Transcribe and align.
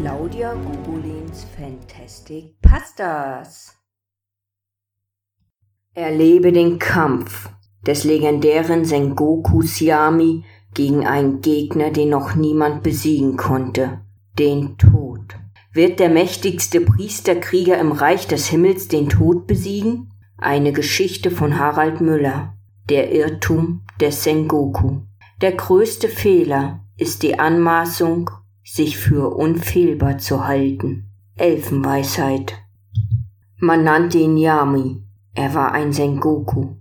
Claudia 0.00 0.54
Gugolins 0.54 1.44
Fantastic 1.56 2.54
Pastas. 2.62 3.74
Erlebe 5.92 6.52
den 6.52 6.78
Kampf 6.78 7.48
des 7.84 8.04
legendären 8.04 8.84
Sengoku 8.84 9.62
Siami 9.62 10.44
gegen 10.72 11.04
einen 11.04 11.40
Gegner, 11.40 11.90
den 11.90 12.10
noch 12.10 12.36
niemand 12.36 12.84
besiegen 12.84 13.36
konnte, 13.36 14.02
den 14.38 14.78
Tod. 14.78 15.34
Wird 15.72 15.98
der 15.98 16.10
mächtigste 16.10 16.80
Priesterkrieger 16.80 17.76
im 17.76 17.90
Reich 17.90 18.28
des 18.28 18.46
Himmels 18.46 18.86
den 18.86 19.08
Tod 19.08 19.48
besiegen? 19.48 20.12
Eine 20.36 20.70
Geschichte 20.70 21.32
von 21.32 21.58
Harald 21.58 22.00
Müller. 22.00 22.54
Der 22.88 23.12
Irrtum 23.12 23.84
des 24.00 24.22
Sengoku. 24.22 25.00
Der 25.40 25.50
größte 25.50 26.08
Fehler 26.08 26.84
ist 26.96 27.24
die 27.24 27.40
Anmaßung, 27.40 28.30
sich 28.72 28.98
für 28.98 29.34
unfehlbar 29.34 30.18
zu 30.18 30.46
halten. 30.46 31.10
Elfenweisheit. 31.36 32.54
Man 33.58 33.84
nannte 33.84 34.18
ihn 34.18 34.36
Yami. 34.36 35.02
Er 35.34 35.54
war 35.54 35.72
ein 35.72 35.92
Sengoku. 35.92 36.76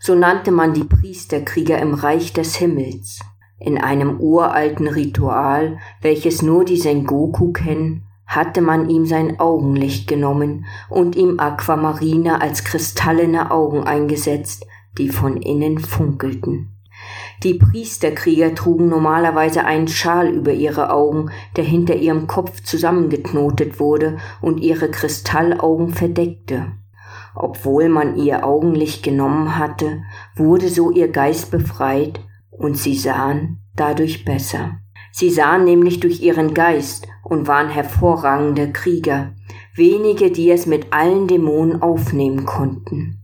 So 0.00 0.14
nannte 0.14 0.50
man 0.50 0.74
die 0.74 0.84
Priesterkrieger 0.84 1.78
im 1.78 1.94
Reich 1.94 2.32
des 2.32 2.56
Himmels. 2.56 3.20
In 3.58 3.78
einem 3.78 4.20
uralten 4.20 4.88
Ritual, 4.88 5.78
welches 6.00 6.42
nur 6.42 6.64
die 6.64 6.78
Sengoku 6.78 7.52
kennen, 7.52 8.04
hatte 8.26 8.60
man 8.60 8.88
ihm 8.88 9.06
sein 9.06 9.40
Augenlicht 9.40 10.08
genommen 10.08 10.66
und 10.88 11.16
ihm 11.16 11.40
Aquamarine 11.40 12.40
als 12.40 12.64
kristallene 12.64 13.50
Augen 13.50 13.82
eingesetzt, 13.84 14.66
die 14.98 15.08
von 15.08 15.36
innen 15.36 15.78
funkelten. 15.78 16.76
Die 17.42 17.54
Priesterkrieger 17.54 18.54
trugen 18.54 18.88
normalerweise 18.88 19.64
einen 19.64 19.88
Schal 19.88 20.28
über 20.28 20.52
ihre 20.52 20.92
Augen, 20.92 21.30
der 21.56 21.64
hinter 21.64 21.96
ihrem 21.96 22.26
Kopf 22.26 22.62
zusammengeknotet 22.62 23.80
wurde 23.80 24.18
und 24.40 24.58
ihre 24.58 24.90
Kristallaugen 24.90 25.90
verdeckte. 25.90 26.72
Obwohl 27.34 27.88
man 27.88 28.16
ihr 28.16 28.44
Augenlicht 28.44 29.02
genommen 29.02 29.58
hatte, 29.58 30.02
wurde 30.36 30.68
so 30.68 30.90
ihr 30.90 31.08
Geist 31.08 31.50
befreit 31.50 32.20
und 32.50 32.76
sie 32.76 32.96
sahen 32.96 33.62
dadurch 33.76 34.24
besser. 34.24 34.80
Sie 35.12 35.30
sahen 35.30 35.64
nämlich 35.64 36.00
durch 36.00 36.20
ihren 36.22 36.54
Geist 36.54 37.08
und 37.24 37.48
waren 37.48 37.68
hervorragende 37.68 38.72
Krieger, 38.72 39.32
wenige, 39.74 40.30
die 40.30 40.50
es 40.50 40.66
mit 40.66 40.92
allen 40.92 41.26
Dämonen 41.26 41.82
aufnehmen 41.82 42.44
konnten. 42.44 43.19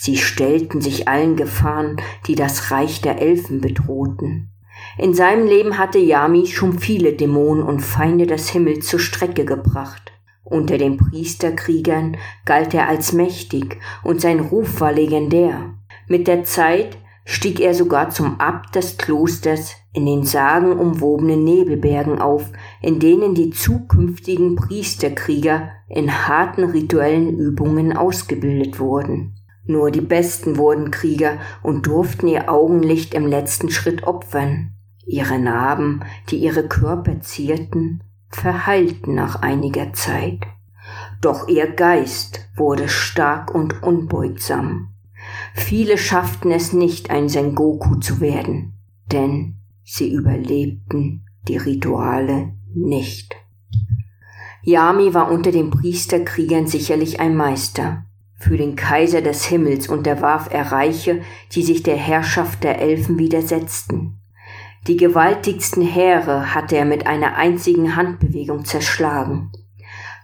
Sie 0.00 0.16
stellten 0.16 0.80
sich 0.80 1.08
allen 1.08 1.34
Gefahren, 1.34 1.96
die 2.26 2.36
das 2.36 2.70
Reich 2.70 3.00
der 3.00 3.20
Elfen 3.20 3.60
bedrohten. 3.60 4.50
In 4.96 5.12
seinem 5.12 5.46
Leben 5.46 5.76
hatte 5.76 5.98
Yami 5.98 6.46
schon 6.46 6.78
viele 6.78 7.14
Dämonen 7.14 7.64
und 7.64 7.80
Feinde 7.80 8.26
des 8.26 8.48
Himmels 8.50 8.86
zur 8.86 9.00
Strecke 9.00 9.44
gebracht. 9.44 10.12
Unter 10.44 10.78
den 10.78 10.96
Priesterkriegern 10.96 12.16
galt 12.44 12.74
er 12.74 12.88
als 12.88 13.12
mächtig 13.12 13.78
und 14.04 14.20
sein 14.20 14.40
Ruf 14.40 14.80
war 14.80 14.92
legendär. 14.92 15.74
Mit 16.06 16.28
der 16.28 16.44
Zeit 16.44 16.96
stieg 17.24 17.60
er 17.60 17.74
sogar 17.74 18.10
zum 18.10 18.40
Abt 18.40 18.76
des 18.76 18.96
Klosters 18.96 19.74
in 19.92 20.06
den 20.06 20.24
sagenumwobenen 20.24 21.42
Nebelbergen 21.44 22.20
auf, 22.20 22.50
in 22.80 23.00
denen 23.00 23.34
die 23.34 23.50
zukünftigen 23.50 24.54
Priesterkrieger 24.54 25.70
in 25.88 26.28
harten 26.28 26.64
rituellen 26.64 27.36
Übungen 27.36 27.94
ausgebildet 27.94 28.78
wurden. 28.78 29.37
Nur 29.68 29.90
die 29.90 30.00
Besten 30.00 30.56
wurden 30.56 30.90
Krieger 30.90 31.36
und 31.62 31.86
durften 31.86 32.26
ihr 32.26 32.50
Augenlicht 32.50 33.12
im 33.12 33.26
letzten 33.26 33.68
Schritt 33.70 34.02
opfern. 34.02 34.72
Ihre 35.04 35.38
Narben, 35.38 36.04
die 36.30 36.38
ihre 36.38 36.66
Körper 36.66 37.20
zierten, 37.20 38.02
verheilten 38.30 39.14
nach 39.14 39.42
einiger 39.42 39.92
Zeit. 39.92 40.40
Doch 41.20 41.48
ihr 41.48 41.66
Geist 41.66 42.48
wurde 42.56 42.88
stark 42.88 43.54
und 43.54 43.82
unbeugsam. 43.82 44.94
Viele 45.52 45.98
schafften 45.98 46.50
es 46.50 46.72
nicht, 46.72 47.10
ein 47.10 47.28
Sengoku 47.28 47.96
zu 47.96 48.22
werden, 48.22 48.72
denn 49.12 49.56
sie 49.84 50.10
überlebten 50.10 51.26
die 51.46 51.58
Rituale 51.58 52.54
nicht. 52.74 53.36
Yami 54.62 55.12
war 55.12 55.30
unter 55.30 55.52
den 55.52 55.68
Priesterkriegern 55.68 56.66
sicherlich 56.66 57.20
ein 57.20 57.36
Meister. 57.36 58.06
Für 58.38 58.56
den 58.56 58.76
Kaiser 58.76 59.20
des 59.20 59.44
Himmels 59.44 59.88
unterwarf 59.88 60.48
er 60.50 60.70
Reiche, 60.70 61.22
die 61.52 61.62
sich 61.62 61.82
der 61.82 61.96
Herrschaft 61.96 62.62
der 62.62 62.80
Elfen 62.80 63.18
widersetzten. 63.18 64.20
Die 64.86 64.96
gewaltigsten 64.96 65.82
Heere 65.82 66.54
hatte 66.54 66.76
er 66.76 66.84
mit 66.84 67.06
einer 67.06 67.36
einzigen 67.36 67.96
Handbewegung 67.96 68.64
zerschlagen. 68.64 69.50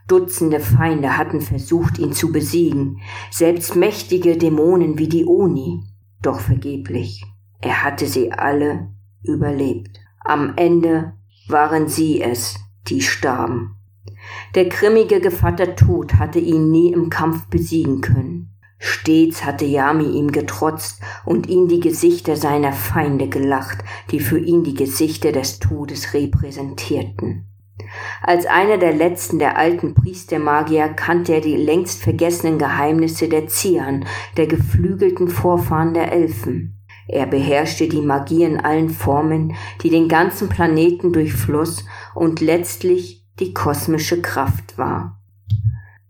Dutzende 0.07 0.61
Feinde 0.61 1.17
hatten 1.17 1.41
versucht, 1.41 1.99
ihn 1.99 2.13
zu 2.13 2.31
besiegen, 2.31 3.01
selbst 3.31 3.75
mächtige 3.75 4.37
Dämonen 4.37 4.99
wie 4.99 5.09
die 5.09 5.27
Oni, 5.27 5.83
doch 6.23 6.41
vergeblich. 6.41 7.25
Er 7.61 7.83
hatte 7.83 8.07
sie 8.07 8.33
alle 8.33 8.91
überlebt. 9.23 9.99
Am 10.21 10.55
Ende 10.57 11.15
waren 11.49 11.89
sie 11.89 12.23
es, 12.23 12.59
die 12.87 13.01
starben. 13.01 13.77
Der 14.55 14.67
grimmige 14.67 15.21
Gevatter 15.21 15.77
Tod 15.77 16.15
hatte 16.15 16.39
ihn 16.39 16.71
nie 16.71 16.93
im 16.93 17.11
Kampf 17.11 17.47
besiegen 17.47 18.01
können. 18.01 18.51
Stets 18.79 19.45
hatte 19.45 19.65
Yami 19.65 20.05
ihm 20.05 20.31
getrotzt 20.31 21.01
und 21.25 21.49
ihn 21.49 21.69
die 21.69 21.81
Gesichter 21.81 22.37
seiner 22.37 22.73
Feinde 22.73 23.29
gelacht, 23.29 23.79
die 24.11 24.21
für 24.21 24.39
ihn 24.39 24.63
die 24.63 24.75
Gesichter 24.75 25.33
des 25.33 25.59
Todes 25.59 26.13
repräsentierten. 26.13 27.47
Als 28.23 28.47
einer 28.47 28.79
der 28.79 28.93
letzten 28.93 29.39
der 29.39 29.57
alten 29.59 29.95
Priestermagier 29.95 30.89
kannte 30.89 31.35
er 31.35 31.41
die 31.41 31.57
längst 31.57 32.03
vergessenen 32.03 32.59
Geheimnisse 32.59 33.29
der 33.29 33.47
Zian, 33.47 34.07
der 34.37 34.47
geflügelten 34.47 35.29
Vorfahren 35.29 35.95
der 35.95 36.13
Elfen. 36.13 36.79
Er 37.09 37.27
beherrschte 37.27 37.89
die 37.89 38.01
Magie 38.01 38.45
in 38.45 38.61
allen 38.61 38.91
Formen, 38.91 39.55
die 39.83 39.91
den 39.91 40.09
ganzen 40.09 40.49
Planeten 40.49 41.13
durchfloss 41.13 41.85
und 42.15 42.41
letztlich 42.41 43.24
die 43.41 43.53
kosmische 43.53 44.21
Kraft 44.23 44.79
war. 44.79 45.21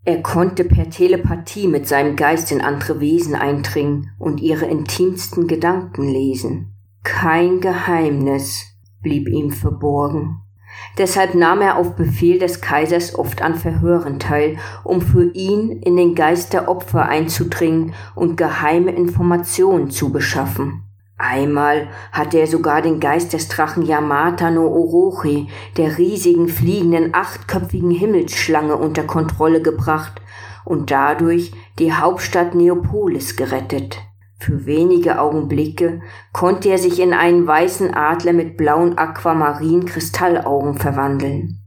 Er 0.05 0.21
konnte 0.23 0.65
per 0.65 0.91
Telepathie 0.91 1.67
mit 1.67 1.89
seinem 1.89 2.15
Geist 2.15 2.53
in 2.53 2.61
andere 2.61 3.01
Wesen 3.01 3.35
eindringen 3.35 4.11
und 4.19 4.41
ihre 4.41 4.67
intimsten 4.67 5.47
Gedanken 5.47 6.07
lesen. 6.07 6.75
Kein 7.03 7.61
Geheimnis 7.61 8.67
blieb 9.03 9.29
ihm 9.29 9.51
verborgen. 9.51 10.41
Deshalb 10.99 11.35
nahm 11.35 11.61
er 11.61 11.77
auf 11.77 11.97
Befehl 11.97 12.39
des 12.39 12.61
Kaisers 12.61 13.19
oft 13.19 13.43
an 13.43 13.55
Verhören 13.55 14.19
teil, 14.19 14.59
um 14.83 15.01
für 15.01 15.33
ihn 15.33 15.71
in 15.83 15.97
den 15.97 16.15
Geist 16.15 16.53
der 16.53 16.69
Opfer 16.69 17.07
einzudringen 17.07 17.95
und 18.15 18.37
geheime 18.37 18.91
Informationen 18.93 19.91
zu 19.91 20.13
beschaffen. 20.13 20.84
Einmal 21.17 21.89
hatte 22.11 22.39
er 22.39 22.47
sogar 22.47 22.83
den 22.83 22.99
Geist 22.99 23.33
des 23.33 23.49
Drachen 23.49 23.85
Yamata 23.85 24.51
no 24.51 24.67
Orochi, 24.67 25.49
der 25.77 25.97
riesigen 25.97 26.49
fliegenden 26.49 27.15
achtköpfigen 27.15 27.93
Himmelsschlange 27.93 28.77
unter 28.77 29.05
Kontrolle 29.05 29.63
gebracht 29.63 30.21
und 30.65 30.91
dadurch 30.91 31.53
die 31.79 31.93
Hauptstadt 31.93 32.55
Neopolis 32.55 33.37
gerettet. 33.37 33.99
Für 34.39 34.67
wenige 34.67 35.21
Augenblicke 35.21 36.03
konnte 36.33 36.69
er 36.69 36.79
sich 36.79 36.99
in 36.99 37.15
einen 37.15 37.47
weißen 37.47 37.95
Adler 37.95 38.33
mit 38.33 38.57
blauen 38.57 38.99
Aquamarin 38.99 39.87
Kristallaugen 39.87 40.75
verwandeln. 40.75 41.61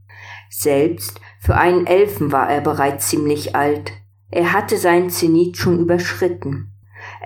Selbst 0.50 1.20
für 1.40 1.56
einen 1.56 1.86
Elfen 1.86 2.32
war 2.32 2.50
er 2.50 2.60
bereits 2.60 3.08
ziemlich 3.08 3.56
alt. 3.56 3.92
Er 4.30 4.52
hatte 4.52 4.76
sein 4.76 5.08
Zenit 5.10 5.56
schon 5.56 5.78
überschritten. 5.78 6.74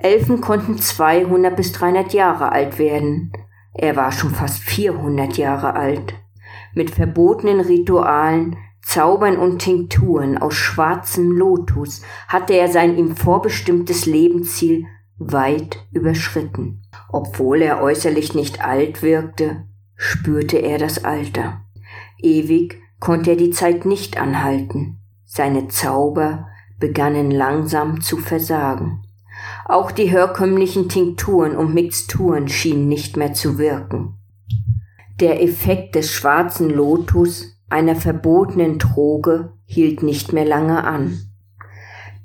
Elfen 0.01 0.41
konnten 0.41 0.77
200 0.77 1.55
bis 1.55 1.71
300 1.73 2.13
Jahre 2.13 2.51
alt 2.51 2.79
werden. 2.79 3.31
Er 3.73 3.95
war 3.95 4.11
schon 4.11 4.31
fast 4.31 4.59
400 4.59 5.37
Jahre 5.37 5.75
alt. 5.75 6.13
Mit 6.73 6.91
verbotenen 6.91 7.59
Ritualen, 7.59 8.57
Zaubern 8.81 9.37
und 9.37 9.59
Tinkturen 9.59 10.37
aus 10.37 10.55
schwarzem 10.55 11.31
Lotus 11.31 12.01
hatte 12.27 12.53
er 12.53 12.67
sein 12.67 12.97
ihm 12.97 13.15
vorbestimmtes 13.15 14.05
Lebensziel 14.05 14.85
weit 15.17 15.85
überschritten. 15.91 16.81
Obwohl 17.09 17.61
er 17.61 17.81
äußerlich 17.81 18.33
nicht 18.33 18.63
alt 18.63 19.01
wirkte, 19.01 19.63
spürte 19.95 20.57
er 20.57 20.77
das 20.77 21.03
Alter. 21.05 21.61
Ewig 22.21 22.81
konnte 22.99 23.31
er 23.31 23.35
die 23.37 23.51
Zeit 23.51 23.85
nicht 23.85 24.17
anhalten. 24.17 24.99
Seine 25.25 25.67
Zauber 25.69 26.47
begannen 26.79 27.31
langsam 27.31 28.01
zu 28.01 28.17
versagen. 28.17 29.02
Auch 29.65 29.91
die 29.91 30.05
herkömmlichen 30.05 30.89
Tinkturen 30.89 31.55
und 31.55 31.73
Mixturen 31.73 32.47
schienen 32.47 32.87
nicht 32.87 33.17
mehr 33.17 33.33
zu 33.33 33.57
wirken. 33.57 34.15
Der 35.19 35.41
Effekt 35.41 35.95
des 35.95 36.11
schwarzen 36.11 36.69
Lotus, 36.69 37.59
einer 37.69 37.95
verbotenen 37.95 38.77
Droge, 38.77 39.53
hielt 39.65 40.03
nicht 40.03 40.33
mehr 40.33 40.45
lange 40.45 40.83
an. 40.83 41.19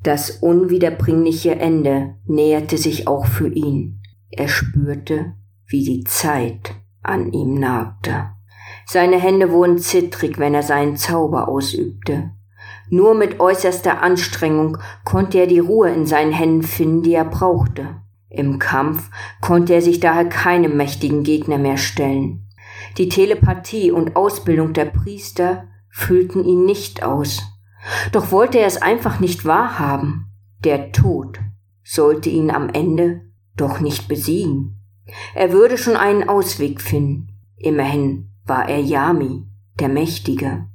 Das 0.02 0.30
unwiederbringliche 0.30 1.56
Ende 1.56 2.16
näherte 2.24 2.78
sich 2.78 3.06
auch 3.08 3.26
für 3.26 3.48
ihn. 3.48 4.00
Er 4.30 4.48
spürte, 4.48 5.34
wie 5.66 5.84
die 5.84 6.04
Zeit 6.04 6.74
an 7.02 7.32
ihm 7.32 7.54
nagte. 7.54 8.30
Seine 8.86 9.18
Hände 9.20 9.50
wurden 9.52 9.78
zittrig, 9.78 10.38
wenn 10.38 10.54
er 10.54 10.62
seinen 10.62 10.96
Zauber 10.96 11.48
ausübte. 11.48 12.30
Nur 12.90 13.14
mit 13.14 13.40
äußerster 13.40 14.02
Anstrengung 14.02 14.78
konnte 15.04 15.38
er 15.38 15.46
die 15.46 15.58
Ruhe 15.58 15.90
in 15.90 16.06
seinen 16.06 16.32
Händen 16.32 16.62
finden, 16.62 17.02
die 17.02 17.14
er 17.14 17.24
brauchte. 17.24 17.96
Im 18.30 18.58
Kampf 18.58 19.10
konnte 19.40 19.74
er 19.74 19.82
sich 19.82 20.00
daher 20.00 20.26
keinem 20.26 20.76
mächtigen 20.76 21.22
Gegner 21.22 21.58
mehr 21.58 21.76
stellen. 21.76 22.46
Die 22.96 23.08
Telepathie 23.08 23.90
und 23.90 24.16
Ausbildung 24.16 24.72
der 24.72 24.86
Priester 24.86 25.64
füllten 25.88 26.44
ihn 26.44 26.64
nicht 26.64 27.02
aus. 27.02 27.42
Doch 28.12 28.30
wollte 28.32 28.58
er 28.58 28.66
es 28.66 28.80
einfach 28.80 29.20
nicht 29.20 29.44
wahrhaben. 29.44 30.26
Der 30.64 30.92
Tod 30.92 31.40
sollte 31.82 32.28
ihn 32.28 32.50
am 32.50 32.68
Ende 32.68 33.22
doch 33.56 33.80
nicht 33.80 34.08
besiegen. 34.08 34.80
Er 35.34 35.52
würde 35.52 35.78
schon 35.78 35.96
einen 35.96 36.28
Ausweg 36.28 36.80
finden. 36.80 37.28
Immerhin 37.56 38.30
war 38.44 38.68
er 38.68 38.80
Yami, 38.80 39.46
der 39.80 39.88
Mächtige. 39.88 40.66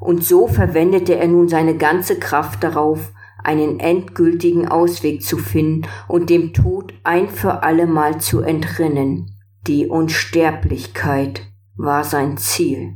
Und 0.00 0.24
so 0.24 0.48
verwendete 0.48 1.16
er 1.16 1.28
nun 1.28 1.48
seine 1.48 1.76
ganze 1.76 2.18
Kraft 2.18 2.64
darauf, 2.64 3.12
einen 3.44 3.80
endgültigen 3.80 4.68
Ausweg 4.68 5.22
zu 5.22 5.38
finden 5.38 5.86
und 6.08 6.30
dem 6.30 6.52
Tod 6.52 6.94
ein 7.04 7.28
für 7.28 7.62
allemal 7.62 8.20
zu 8.20 8.40
entrinnen. 8.40 9.36
Die 9.66 9.86
Unsterblichkeit 9.86 11.42
war 11.76 12.04
sein 12.04 12.36
Ziel. 12.36 12.94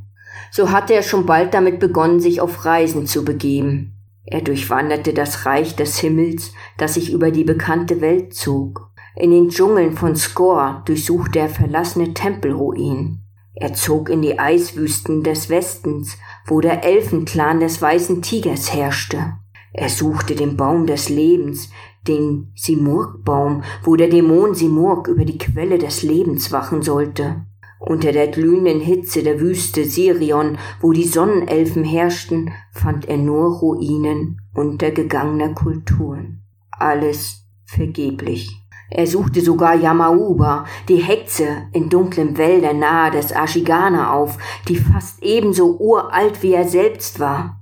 So 0.51 0.71
hatte 0.71 0.95
er 0.95 1.03
schon 1.03 1.27
bald 1.27 1.55
damit 1.55 1.79
begonnen, 1.79 2.21
sich 2.21 2.41
auf 2.41 2.65
Reisen 2.65 3.07
zu 3.07 3.25
begeben. 3.25 3.95
Er 4.25 4.41
durchwanderte 4.41 5.13
das 5.13 5.45
Reich 5.45 5.77
des 5.77 5.99
Himmels, 5.99 6.53
das 6.79 6.95
sich 6.95 7.13
über 7.13 7.31
die 7.31 7.45
bekannte 7.45 8.01
Welt 8.01 8.35
zog. 8.35 8.91
In 9.17 9.31
den 9.31 9.51
Dschungeln 9.51 9.93
von 9.93 10.17
Skor 10.17 10.83
durchsuchte 10.87 11.39
er 11.39 11.49
verlassene 11.49 12.15
Tempelruinen. 12.15 13.21
Er 13.55 13.75
zog 13.75 14.09
in 14.09 14.23
die 14.23 14.39
Eiswüsten 14.39 15.23
des 15.23 15.49
Westens, 15.49 16.19
wo 16.47 16.61
der 16.61 16.85
Elfenclan 16.85 17.61
des 17.61 17.81
weißen 17.81 18.23
Tigers 18.23 18.75
herrschte. 18.75 19.35
Er 19.73 19.89
suchte 19.89 20.35
den 20.35 20.57
Baum 20.57 20.87
des 20.87 21.09
Lebens, 21.09 21.71
den 22.07 22.53
Simurgbaum, 22.55 23.63
wo 23.83 23.97
der 23.97 24.09
Dämon 24.09 24.55
Simurg 24.55 25.09
über 25.09 25.25
die 25.25 25.39
Quelle 25.39 25.79
des 25.79 26.03
Lebens 26.03 26.53
wachen 26.53 26.83
sollte. 26.83 27.45
Unter 27.81 28.13
der 28.13 28.29
glühenden 28.29 28.81
Hitze 28.81 29.23
der 29.23 29.41
Wüste 29.41 29.85
Sirion, 29.85 30.59
wo 30.81 30.93
die 30.93 31.05
Sonnenelfen 31.05 31.85
herrschten, 31.85 32.53
fand 32.73 33.09
er 33.09 33.19
nur 33.19 33.59
Ruinen 33.59 34.41
untergegangener 34.55 35.51
Kulturen. 35.55 36.43
Alles 36.71 37.45
vergeblich. 37.65 38.64
Er 38.97 39.09
suchte 39.09 39.41
sogar 39.41 39.75
Yamauba, 39.75 40.67
die 40.89 40.99
Hexe 40.99 41.67
in 41.73 41.89
dunklen 41.89 42.39
Wäldern 42.39 42.79
nahe 42.79 43.11
des 43.11 43.33
Ashigana 43.33 44.13
auf, 44.13 44.39
die 44.69 44.77
fast 44.77 45.21
ebenso 45.21 45.77
uralt 45.81 46.45
wie 46.45 46.53
er 46.53 46.69
selbst 46.69 47.19
war. 47.19 47.61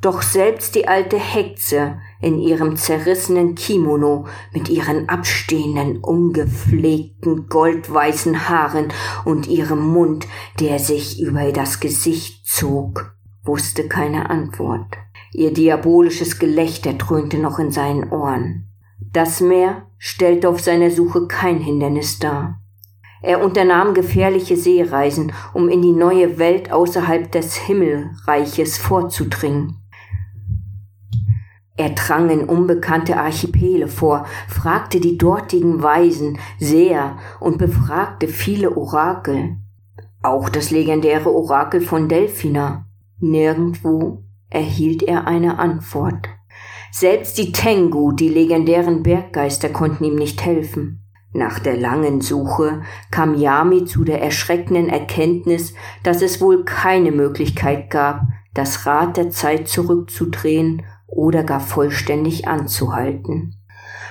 Doch 0.00 0.22
selbst 0.22 0.76
die 0.76 0.86
alte 0.86 1.18
Hexe 1.18 1.98
in 2.20 2.38
ihrem 2.38 2.76
zerrissenen 2.76 3.56
Kimono 3.56 4.26
mit 4.52 4.68
ihren 4.68 5.08
abstehenden, 5.08 5.98
ungepflegten, 5.98 7.48
goldweißen 7.48 8.48
Haaren 8.48 8.92
und 9.24 9.48
ihrem 9.48 9.84
Mund, 9.84 10.28
der 10.60 10.78
sich 10.78 11.20
über 11.20 11.50
das 11.50 11.80
Gesicht 11.80 12.46
zog, 12.46 13.16
wusste 13.42 13.88
keine 13.88 14.30
Antwort. 14.30 14.98
Ihr 15.32 15.52
diabolisches 15.52 16.38
Gelächter 16.38 16.92
dröhnte 16.92 17.38
noch 17.38 17.58
in 17.58 17.72
seinen 17.72 18.10
Ohren. 18.12 18.69
Das 19.12 19.40
Meer 19.40 19.86
stellte 19.98 20.48
auf 20.48 20.60
seiner 20.60 20.90
Suche 20.90 21.26
kein 21.26 21.58
Hindernis 21.58 22.18
dar. 22.18 22.60
Er 23.22 23.44
unternahm 23.44 23.92
gefährliche 23.92 24.56
Seereisen, 24.56 25.32
um 25.52 25.68
in 25.68 25.82
die 25.82 25.92
neue 25.92 26.38
Welt 26.38 26.72
außerhalb 26.72 27.30
des 27.30 27.54
Himmelreiches 27.54 28.78
vorzudringen. 28.78 29.76
Er 31.76 31.90
drang 31.90 32.28
in 32.30 32.44
unbekannte 32.44 33.16
Archipele 33.16 33.88
vor, 33.88 34.26
fragte 34.48 35.00
die 35.00 35.16
dortigen 35.16 35.82
Weisen 35.82 36.38
sehr 36.58 37.18
und 37.40 37.58
befragte 37.58 38.28
viele 38.28 38.76
Orakel. 38.76 39.56
Auch 40.22 40.50
das 40.50 40.70
legendäre 40.70 41.32
Orakel 41.32 41.80
von 41.80 42.08
Delphina. 42.08 42.86
Nirgendwo 43.18 44.24
erhielt 44.50 45.02
er 45.02 45.26
eine 45.26 45.58
Antwort. 45.58 46.28
Selbst 46.92 47.38
die 47.38 47.52
Tengu, 47.52 48.12
die 48.12 48.28
legendären 48.28 49.02
Berggeister, 49.02 49.68
konnten 49.68 50.04
ihm 50.04 50.16
nicht 50.16 50.44
helfen. 50.44 51.00
Nach 51.32 51.60
der 51.60 51.76
langen 51.76 52.20
Suche 52.20 52.82
kam 53.12 53.36
Yami 53.36 53.84
zu 53.84 54.02
der 54.02 54.20
erschreckenden 54.20 54.88
Erkenntnis, 54.88 55.74
dass 56.02 56.22
es 56.22 56.40
wohl 56.40 56.64
keine 56.64 57.12
Möglichkeit 57.12 57.88
gab, 57.90 58.22
das 58.52 58.84
Rad 58.84 59.16
der 59.16 59.30
Zeit 59.30 59.68
zurückzudrehen 59.68 60.82
oder 61.06 61.44
gar 61.44 61.60
vollständig 61.60 62.48
anzuhalten. 62.48 63.54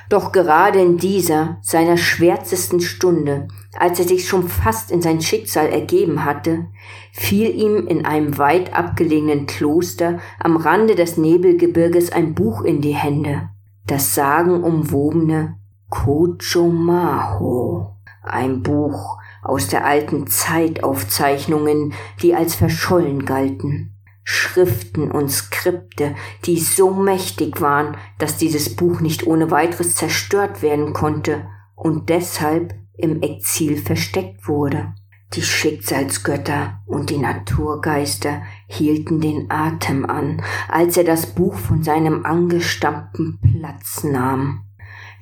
Doch 0.07 0.31
gerade 0.31 0.81
in 0.81 0.97
dieser, 0.97 1.57
seiner 1.61 1.97
schwärzesten 1.97 2.79
Stunde, 2.79 3.49
als 3.77 3.99
er 3.99 4.05
sich 4.05 4.27
schon 4.27 4.49
fast 4.49 4.91
in 4.91 5.01
sein 5.01 5.21
Schicksal 5.21 5.67
ergeben 5.67 6.25
hatte, 6.25 6.67
fiel 7.11 7.49
ihm 7.49 7.87
in 7.87 8.05
einem 8.05 8.37
weit 8.37 8.73
abgelegenen 8.73 9.45
Kloster 9.45 10.19
am 10.39 10.57
Rande 10.57 10.95
des 10.95 11.17
Nebelgebirges 11.17 12.11
ein 12.11 12.33
Buch 12.33 12.63
in 12.63 12.81
die 12.81 12.95
Hände, 12.95 13.49
das 13.85 14.15
sagenumwobene 14.15 15.57
Kochomaho, 15.89 17.95
ein 18.23 18.63
Buch 18.63 19.17
aus 19.43 19.67
der 19.67 19.85
alten 19.85 20.27
Zeitaufzeichnungen, 20.27 21.93
die 22.21 22.35
als 22.35 22.55
verschollen 22.55 23.25
galten. 23.25 23.95
Schriften 24.23 25.09
und 25.09 25.29
Skripte, 25.29 26.15
die 26.45 26.59
so 26.59 26.91
mächtig 26.91 27.61
waren, 27.61 27.97
dass 28.19 28.37
dieses 28.37 28.75
Buch 28.75 28.99
nicht 28.99 29.25
ohne 29.25 29.49
weiteres 29.49 29.95
zerstört 29.95 30.61
werden 30.61 30.93
konnte 30.93 31.47
und 31.75 32.09
deshalb 32.09 32.75
im 32.99 33.21
Exil 33.21 33.77
versteckt 33.77 34.47
wurde. 34.47 34.93
Die 35.33 35.43
Schicksalsgötter 35.43 36.81
und 36.87 37.11
die 37.11 37.17
Naturgeister 37.17 38.41
hielten 38.67 39.21
den 39.21 39.51
Atem 39.51 40.05
an, 40.05 40.41
als 40.67 40.97
er 40.97 41.03
das 41.03 41.27
Buch 41.27 41.55
von 41.55 41.83
seinem 41.83 42.25
angestammten 42.25 43.39
Platz 43.39 44.03
nahm. 44.03 44.65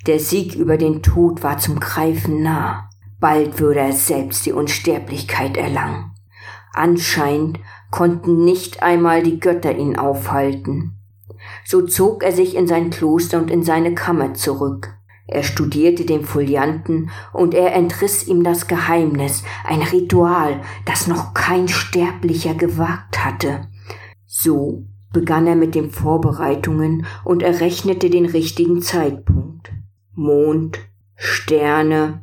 Der 0.05 0.19
Sieg 0.19 0.55
über 0.55 0.77
den 0.77 1.03
Tod 1.03 1.43
war 1.43 1.57
zum 1.57 1.79
Greifen 1.81 2.41
nah. 2.41 2.89
Bald 3.19 3.59
würde 3.59 3.81
er 3.81 3.93
selbst 3.93 4.45
die 4.45 4.53
Unsterblichkeit 4.53 5.57
erlangen. 5.57 6.11
Anscheinend 6.71 7.59
konnten 7.91 8.45
nicht 8.45 8.83
einmal 8.83 9.23
die 9.23 9.39
Götter 9.39 9.75
ihn 9.75 9.97
aufhalten. 9.97 10.97
So 11.65 11.81
zog 11.81 12.23
er 12.23 12.31
sich 12.31 12.55
in 12.55 12.67
sein 12.67 12.91
Kloster 12.91 13.39
und 13.39 13.51
in 13.51 13.63
seine 13.63 13.93
Kammer 13.93 14.35
zurück. 14.35 14.96
Er 15.27 15.43
studierte 15.43 16.05
den 16.05 16.23
Folianten 16.23 17.09
und 17.33 17.53
er 17.53 17.73
entriss 17.73 18.25
ihm 18.27 18.43
das 18.43 18.67
Geheimnis, 18.67 19.43
ein 19.65 19.81
Ritual, 19.81 20.61
das 20.85 21.07
noch 21.07 21.33
kein 21.33 21.67
Sterblicher 21.67 22.55
gewagt 22.55 23.23
hatte. 23.23 23.67
So 24.25 24.85
begann 25.11 25.47
er 25.47 25.55
mit 25.55 25.75
den 25.75 25.91
Vorbereitungen 25.91 27.05
und 27.25 27.43
errechnete 27.43 28.09
den 28.09 28.25
richtigen 28.25 28.81
Zeitpunkt. 28.81 29.71
Mond, 30.13 30.79
Sterne, 31.15 32.21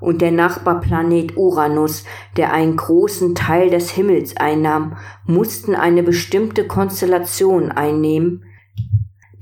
und 0.00 0.20
der 0.20 0.32
Nachbarplanet 0.32 1.36
Uranus, 1.36 2.04
der 2.36 2.52
einen 2.52 2.76
großen 2.76 3.34
Teil 3.34 3.70
des 3.70 3.90
Himmels 3.90 4.36
einnahm, 4.36 4.96
mussten 5.24 5.74
eine 5.74 6.02
bestimmte 6.02 6.66
Konstellation 6.66 7.72
einnehmen, 7.72 8.44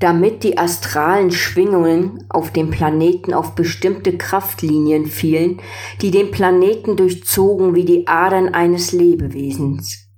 damit 0.04 0.44
die 0.44 0.58
astralen 0.58 1.30
Schwingungen 1.30 2.24
auf 2.28 2.52
dem 2.52 2.68
Planeten 2.68 3.32
auf 3.32 3.54
bestimmte 3.54 4.18
Kraftlinien 4.18 5.06
fielen, 5.06 5.62
die 6.02 6.10
den 6.10 6.30
Planeten 6.30 6.94
durchzogen 6.98 7.74
wie 7.74 7.86
die 7.86 8.06
Adern 8.06 8.52
eines 8.52 8.92
Lebewesens. 8.92 10.10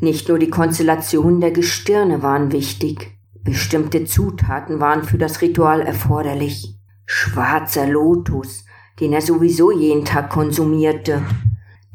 Nicht 0.00 0.28
nur 0.28 0.38
die 0.38 0.50
Konstellationen 0.50 1.40
der 1.40 1.50
Gestirne 1.50 2.22
waren 2.22 2.52
wichtig, 2.52 3.12
bestimmte 3.42 4.04
Zutaten 4.04 4.80
waren 4.80 5.02
für 5.02 5.16
das 5.16 5.40
Ritual 5.40 5.80
erforderlich. 5.80 6.76
Schwarzer 7.06 7.86
Lotus, 7.86 8.66
den 9.00 9.14
er 9.14 9.22
sowieso 9.22 9.72
jeden 9.72 10.04
Tag 10.04 10.28
konsumierte. 10.28 11.22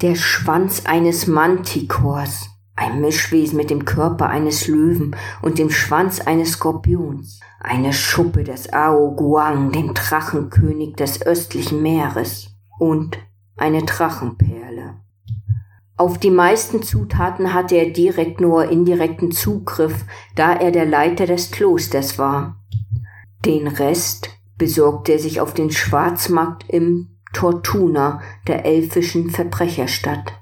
Der 0.02 0.16
Schwanz 0.16 0.88
eines 0.88 1.28
Mantikors, 1.28 2.50
ein 2.78 3.02
Mischwesen 3.02 3.58
mit 3.58 3.70
dem 3.70 3.84
Körper 3.84 4.30
eines 4.30 4.68
Löwen 4.68 5.16
und 5.42 5.58
dem 5.58 5.70
Schwanz 5.70 6.22
eines 6.22 6.54
Skorpions, 6.54 7.42
eine 7.60 7.92
Schuppe 7.92 8.44
des 8.44 8.72
Ao 8.72 9.14
Guang, 9.16 9.72
dem 9.72 9.94
Drachenkönig 9.94 10.96
des 10.96 11.22
östlichen 11.24 11.82
Meeres, 11.82 12.52
und 12.80 13.18
eine 13.58 13.84
Drachenperle. 13.84 14.96
Auf 15.98 16.20
die 16.20 16.30
meisten 16.30 16.84
Zutaten 16.84 17.56
hatte 17.56 17.76
er 17.76 17.90
direkt 17.90 18.40
nur 18.40 18.70
indirekten 18.70 19.32
Zugriff, 19.32 20.06
da 20.36 20.54
er 20.54 20.72
der 20.72 20.86
Leiter 20.86 21.26
des 21.26 21.50
Klosters 21.50 22.20
war. 22.20 22.64
Den 23.44 23.68
Rest 23.68 24.30
besorgte 24.60 25.14
er 25.14 25.20
sich 25.20 25.42
auf 25.42 25.56
den 25.56 25.72
Schwarzmarkt 25.72 26.70
im 26.70 27.18
Tortuna, 27.34 28.22
der 28.46 28.66
elfischen 28.66 29.32
Verbrecherstadt. 29.32 30.34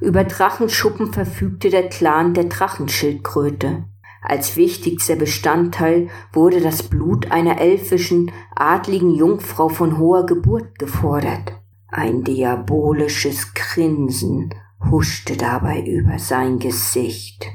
Über 0.00 0.24
Drachenschuppen 0.24 1.12
verfügte 1.12 1.68
der 1.68 1.88
Clan 1.88 2.32
der 2.32 2.44
Drachenschildkröte. 2.44 3.84
Als 4.22 4.56
wichtigster 4.56 5.16
Bestandteil 5.16 6.08
wurde 6.32 6.60
das 6.60 6.82
Blut 6.82 7.30
einer 7.30 7.60
elfischen, 7.60 8.32
adligen 8.54 9.14
Jungfrau 9.14 9.68
von 9.68 9.98
hoher 9.98 10.26
Geburt 10.26 10.78
gefordert. 10.78 11.52
Ein 11.88 12.24
diabolisches 12.24 13.54
Grinsen 13.54 14.54
huschte 14.90 15.36
dabei 15.36 15.82
über 15.82 16.18
sein 16.18 16.58
Gesicht. 16.58 17.46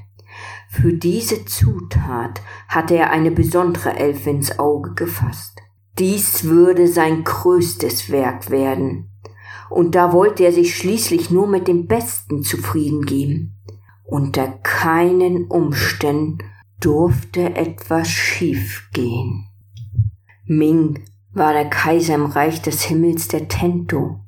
Für 0.70 0.94
diese 0.94 1.46
Zutat 1.46 2.42
hatte 2.68 2.96
er 2.98 3.12
eine 3.12 3.32
besondere 3.32 3.96
Elfe 3.96 4.30
ins 4.30 4.60
Auge 4.60 4.94
gefasst. 4.94 5.62
Dies 5.98 6.44
würde 6.44 6.88
sein 6.88 7.24
größtes 7.24 8.12
Werk 8.12 8.50
werden. 8.50 9.10
Und 9.70 9.96
da 9.96 10.14
wollte 10.14 10.44
er 10.44 10.52
sich 10.52 10.76
schließlich 10.76 11.32
nur 11.32 11.48
mit 11.48 11.68
dem 11.68 11.88
Besten 11.88 12.44
zufrieden 12.44 13.06
geben. 13.06 13.56
Unter 14.04 14.48
keinen 14.48 15.46
Umständen 15.46 16.40
durfte 16.80 17.56
etwas 17.56 18.10
schiefgehen. 18.10 19.48
Ming 20.46 21.04
war 21.34 21.54
der 21.54 21.66
Kaiser 21.66 22.16
im 22.16 22.28
Reich 22.28 22.62
des 22.62 22.84
Himmels 22.84 23.28
der 23.28 23.48
Tento. 23.48 24.20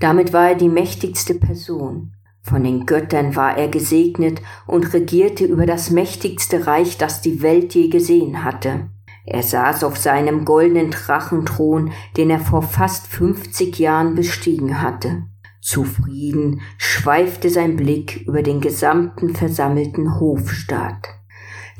Damit 0.00 0.32
war 0.32 0.50
er 0.50 0.54
die 0.54 0.68
mächtigste 0.68 1.34
Person. 1.34 2.12
Von 2.42 2.62
den 2.62 2.86
Göttern 2.86 3.34
war 3.34 3.58
er 3.58 3.66
gesegnet 3.66 4.40
und 4.68 4.94
regierte 4.94 5.44
über 5.44 5.66
das 5.66 5.90
mächtigste 5.90 6.68
Reich, 6.68 6.96
das 6.96 7.20
die 7.20 7.42
Welt 7.42 7.74
je 7.74 7.88
gesehen 7.88 8.44
hatte. 8.44 8.88
Er 9.28 9.42
saß 9.42 9.82
auf 9.82 9.98
seinem 9.98 10.44
goldenen 10.44 10.92
Drachenthron, 10.92 11.90
den 12.16 12.30
er 12.30 12.38
vor 12.38 12.62
fast 12.62 13.08
fünfzig 13.08 13.78
Jahren 13.80 14.14
bestiegen 14.14 14.80
hatte. 14.80 15.24
Zufrieden 15.60 16.60
schweifte 16.78 17.50
sein 17.50 17.74
Blick 17.74 18.24
über 18.24 18.44
den 18.44 18.60
gesamten 18.60 19.34
versammelten 19.34 20.20
Hofstaat. 20.20 21.08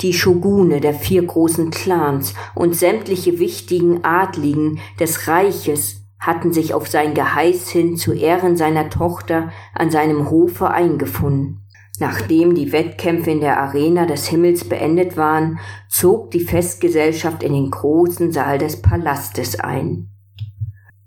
Die 0.03 0.13
Shogune 0.13 0.81
der 0.81 0.93
vier 0.93 1.23
großen 1.23 1.71
Clans 1.71 2.35
und 2.57 2.75
sämtliche 2.75 3.39
wichtigen 3.39 4.05
Adligen 4.05 4.81
des 4.99 5.29
Reiches 5.29 6.03
hatten 6.19 6.53
sich 6.53 6.75
auf 6.75 6.89
sein 6.89 7.15
Geheiß 7.15 7.69
hin 7.69 7.97
zu 7.97 8.13
Ehren 8.13 8.57
seiner 8.57 8.91
Tochter 8.91 9.53
an 9.73 9.93
seinem 9.93 10.31
Hofe 10.31 10.69
eingefunden. 10.69 11.61
Nachdem 11.99 12.55
die 12.55 12.73
Wettkämpfe 12.73 13.31
in 13.31 13.41
der 13.41 13.59
Arena 13.59 14.05
des 14.05 14.27
Himmels 14.29 14.69
beendet 14.69 15.17
waren, 15.17 15.59
zog 15.89 16.31
die 16.31 16.41
Festgesellschaft 16.41 17.43
in 17.43 17.55
den 17.55 17.71
großen 17.71 18.33
Saal 18.33 18.59
des 18.59 18.83
Palastes 18.83 19.59
ein. 19.59 20.11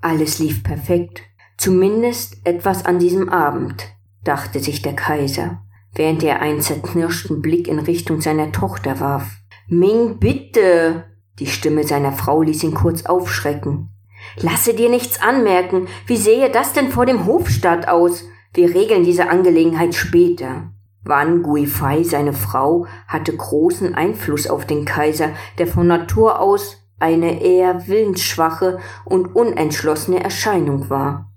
Alles 0.01 0.39
lief 0.39 0.63
perfekt, 0.63 1.21
zumindest 1.57 2.37
etwas 2.43 2.85
an 2.85 2.97
diesem 2.97 3.29
Abend, 3.29 3.85
dachte 4.23 4.59
sich 4.59 4.81
der 4.81 4.93
Kaiser, 4.93 5.61
während 5.93 6.23
er 6.23 6.41
einen 6.41 6.61
zerknirschten 6.61 7.41
Blick 7.41 7.67
in 7.67 7.79
Richtung 7.79 8.21
seiner 8.21 8.51
Tochter 8.51 8.99
warf. 8.99 9.37
Ming, 9.67 10.17
bitte! 10.17 11.05
Die 11.37 11.47
Stimme 11.47 11.83
seiner 11.83 12.11
Frau 12.11 12.41
ließ 12.41 12.63
ihn 12.63 12.73
kurz 12.73 13.05
aufschrecken. 13.05 13.89
Lasse 14.37 14.73
dir 14.73 14.89
nichts 14.89 15.21
anmerken. 15.21 15.87
Wie 16.05 16.17
sehe 16.17 16.49
das 16.49 16.73
denn 16.73 16.89
vor 16.89 17.05
dem 17.05 17.25
Hofstaat 17.25 17.87
aus? 17.87 18.25
Wir 18.53 18.73
regeln 18.73 19.03
diese 19.03 19.29
Angelegenheit 19.29 19.95
später. 19.95 20.71
Wan 21.09 21.43
Guifei, 21.43 22.03
seine 22.03 22.33
Frau, 22.33 22.85
hatte 23.07 23.35
großen 23.35 23.95
Einfluss 23.95 24.47
auf 24.47 24.65
den 24.65 24.85
Kaiser, 24.85 25.31
der 25.57 25.67
von 25.67 25.87
Natur 25.87 26.39
aus 26.39 26.77
eine 26.99 27.41
eher 27.41 27.87
willensschwache 27.87 28.79
und 29.05 29.35
unentschlossene 29.35 30.23
Erscheinung 30.23 30.89
war. 30.89 31.31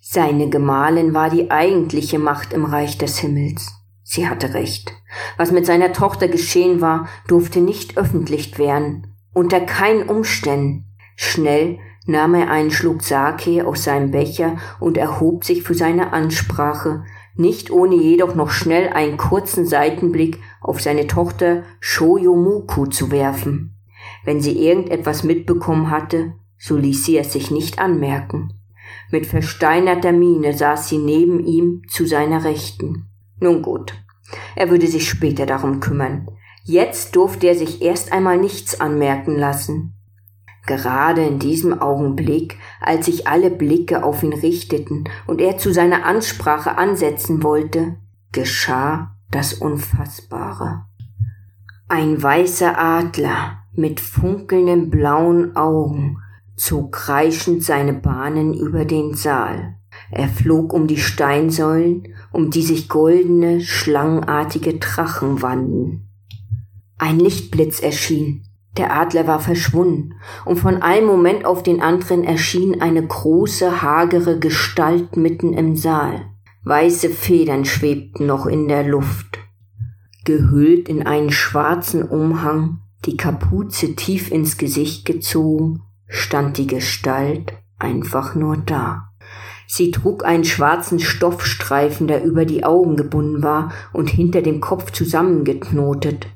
Seine 0.00 0.48
Gemahlin 0.48 1.12
war 1.12 1.28
die 1.28 1.50
eigentliche 1.50 2.18
Macht 2.18 2.52
im 2.52 2.64
Reich 2.64 2.98
des 2.98 3.18
Himmels. 3.18 3.72
Sie 4.02 4.28
hatte 4.28 4.54
recht. 4.54 4.92
Was 5.36 5.50
mit 5.50 5.66
seiner 5.66 5.92
Tochter 5.92 6.28
geschehen 6.28 6.80
war, 6.80 7.08
durfte 7.26 7.60
nicht 7.60 7.96
öffentlich 7.96 8.58
werden, 8.58 9.14
unter 9.32 9.60
keinen 9.60 10.08
Umständen. 10.08 10.84
Schnell 11.16 11.78
nahm 12.06 12.34
er 12.34 12.50
einen 12.50 12.70
Schluck 12.70 13.02
Sake 13.02 13.66
aus 13.66 13.84
seinem 13.84 14.10
Becher 14.10 14.56
und 14.78 14.98
erhob 14.98 15.44
sich 15.44 15.62
für 15.62 15.74
seine 15.74 16.12
Ansprache, 16.12 17.04
nicht 17.36 17.70
ohne 17.70 17.96
jedoch 17.96 18.34
noch 18.34 18.50
schnell 18.50 18.88
einen 18.90 19.16
kurzen 19.16 19.66
Seitenblick 19.66 20.40
auf 20.60 20.80
seine 20.80 21.06
Tochter 21.06 21.64
Shoyomuku 21.80 22.86
zu 22.86 23.10
werfen. 23.10 23.76
Wenn 24.24 24.40
sie 24.40 24.58
irgendetwas 24.66 25.24
mitbekommen 25.24 25.90
hatte, 25.90 26.34
so 26.58 26.76
ließ 26.76 27.04
sie 27.04 27.18
es 27.18 27.32
sich 27.32 27.50
nicht 27.50 27.78
anmerken. 27.78 28.54
Mit 29.10 29.26
versteinerter 29.26 30.12
Miene 30.12 30.52
saß 30.52 30.88
sie 30.88 30.98
neben 30.98 31.44
ihm 31.44 31.82
zu 31.88 32.06
seiner 32.06 32.44
Rechten. 32.44 33.10
Nun 33.40 33.62
gut, 33.62 33.94
er 34.54 34.70
würde 34.70 34.86
sich 34.86 35.08
später 35.08 35.46
darum 35.46 35.80
kümmern. 35.80 36.28
Jetzt 36.64 37.16
durfte 37.16 37.46
er 37.48 37.54
sich 37.54 37.82
erst 37.82 38.12
einmal 38.12 38.38
nichts 38.38 38.80
anmerken 38.80 39.36
lassen. 39.36 39.94
Gerade 40.66 41.22
in 41.22 41.38
diesem 41.38 41.78
Augenblick, 41.78 42.56
als 42.80 43.06
sich 43.06 43.26
alle 43.26 43.50
Blicke 43.50 44.04
auf 44.04 44.22
ihn 44.22 44.32
richteten 44.32 45.04
und 45.26 45.40
er 45.40 45.58
zu 45.58 45.72
seiner 45.72 46.04
Ansprache 46.04 46.76
ansetzen 46.76 47.42
wollte, 47.42 47.96
geschah 48.32 49.16
das 49.30 49.54
Unfassbare. 49.54 50.84
Ein 51.88 52.22
weißer 52.22 52.78
Adler 52.78 53.64
mit 53.72 54.00
funkelnden 54.00 54.90
blauen 54.90 55.56
Augen 55.56 56.18
zog 56.56 56.92
kreischend 56.92 57.62
seine 57.62 57.92
Bahnen 57.92 58.54
über 58.54 58.84
den 58.84 59.14
Saal. 59.14 59.76
Er 60.10 60.28
flog 60.28 60.72
um 60.72 60.86
die 60.86 60.98
Steinsäulen, 60.98 62.14
um 62.32 62.50
die 62.50 62.62
sich 62.62 62.88
goldene, 62.88 63.60
schlangenartige 63.60 64.74
Drachen 64.74 65.42
wanden. 65.42 66.08
Ein 66.98 67.18
Lichtblitz 67.18 67.80
erschien, 67.80 68.44
der 68.76 68.94
Adler 68.94 69.26
war 69.26 69.40
verschwunden, 69.40 70.14
und 70.44 70.58
von 70.58 70.82
einem 70.82 71.06
Moment 71.06 71.44
auf 71.44 71.62
den 71.62 71.80
anderen 71.80 72.24
erschien 72.24 72.80
eine 72.80 73.06
große, 73.06 73.82
hagere 73.82 74.38
Gestalt 74.38 75.16
mitten 75.16 75.52
im 75.52 75.76
Saal. 75.76 76.26
Weiße 76.64 77.10
Federn 77.10 77.64
schwebten 77.64 78.26
noch 78.26 78.46
in 78.46 78.68
der 78.68 78.84
Luft. 78.84 79.38
Gehüllt 80.24 80.88
in 80.88 81.06
einen 81.06 81.30
schwarzen 81.30 82.02
Umhang, 82.02 82.80
die 83.04 83.16
Kapuze 83.16 83.94
tief 83.94 84.30
ins 84.30 84.56
Gesicht 84.56 85.04
gezogen, 85.04 85.82
stand 86.08 86.56
die 86.56 86.66
Gestalt 86.66 87.52
einfach 87.78 88.34
nur 88.34 88.56
da. 88.56 89.10
Sie 89.66 89.90
trug 89.90 90.24
einen 90.24 90.44
schwarzen 90.44 91.00
Stoffstreifen, 91.00 92.06
der 92.06 92.24
über 92.24 92.44
die 92.44 92.64
Augen 92.64 92.96
gebunden 92.96 93.42
war 93.42 93.72
und 93.92 94.08
hinter 94.08 94.42
dem 94.42 94.60
Kopf 94.60 94.90
zusammengeknotet. 94.92 96.28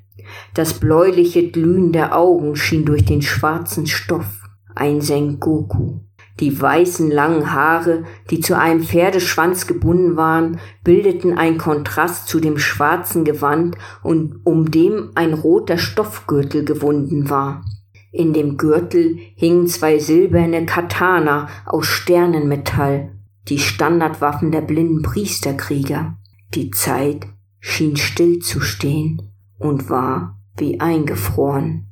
Das 0.54 0.74
bläuliche 0.74 1.50
Glühen 1.50 1.92
der 1.92 2.16
Augen 2.16 2.56
schien 2.56 2.84
durch 2.84 3.04
den 3.04 3.22
schwarzen 3.22 3.86
Stoff. 3.86 4.42
Ein 4.74 5.00
Sengoku. 5.00 6.00
Die 6.40 6.60
weißen 6.60 7.10
langen 7.10 7.52
Haare, 7.52 8.04
die 8.30 8.40
zu 8.40 8.56
einem 8.56 8.82
Pferdeschwanz 8.82 9.66
gebunden 9.66 10.16
waren, 10.16 10.60
bildeten 10.84 11.36
ein 11.36 11.58
Kontrast 11.58 12.28
zu 12.28 12.38
dem 12.38 12.58
schwarzen 12.58 13.24
Gewand 13.24 13.76
und 14.02 14.40
um 14.44 14.70
dem 14.70 15.10
ein 15.16 15.34
roter 15.34 15.78
Stoffgürtel 15.78 16.64
gewunden 16.64 17.28
war. 17.28 17.64
In 18.12 18.32
dem 18.32 18.56
Gürtel 18.56 19.18
hingen 19.34 19.66
zwei 19.66 19.98
silberne 19.98 20.64
Katana 20.64 21.48
aus 21.66 21.86
Sternenmetall, 21.86 23.10
die 23.48 23.58
Standardwaffen 23.58 24.52
der 24.52 24.60
blinden 24.60 25.02
Priesterkrieger. 25.02 26.16
Die 26.54 26.70
Zeit 26.70 27.26
schien 27.60 27.96
still 27.96 28.38
zu 28.38 28.60
stehen 28.60 29.28
und 29.58 29.90
war 29.90 30.38
wie 30.56 30.80
eingefroren. 30.80 31.86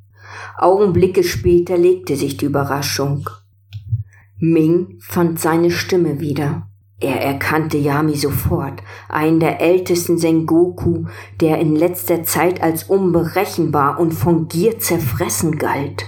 Augenblicke 0.57 1.23
später 1.23 1.77
legte 1.77 2.15
sich 2.15 2.37
die 2.37 2.45
Überraschung. 2.45 3.29
Ming 4.39 4.97
fand 4.99 5.39
seine 5.39 5.71
Stimme 5.71 6.19
wieder. 6.19 6.67
Er 6.99 7.21
erkannte 7.21 7.77
Yami 7.77 8.15
sofort, 8.15 8.81
einen 9.07 9.39
der 9.39 9.61
ältesten 9.61 10.17
Sengoku, 10.17 11.05
der 11.39 11.59
in 11.59 11.75
letzter 11.75 12.23
Zeit 12.23 12.61
als 12.61 12.85
unberechenbar 12.85 13.99
und 13.99 14.13
von 14.13 14.47
Gier 14.47 14.79
zerfressen 14.79 15.59
galt. 15.59 16.05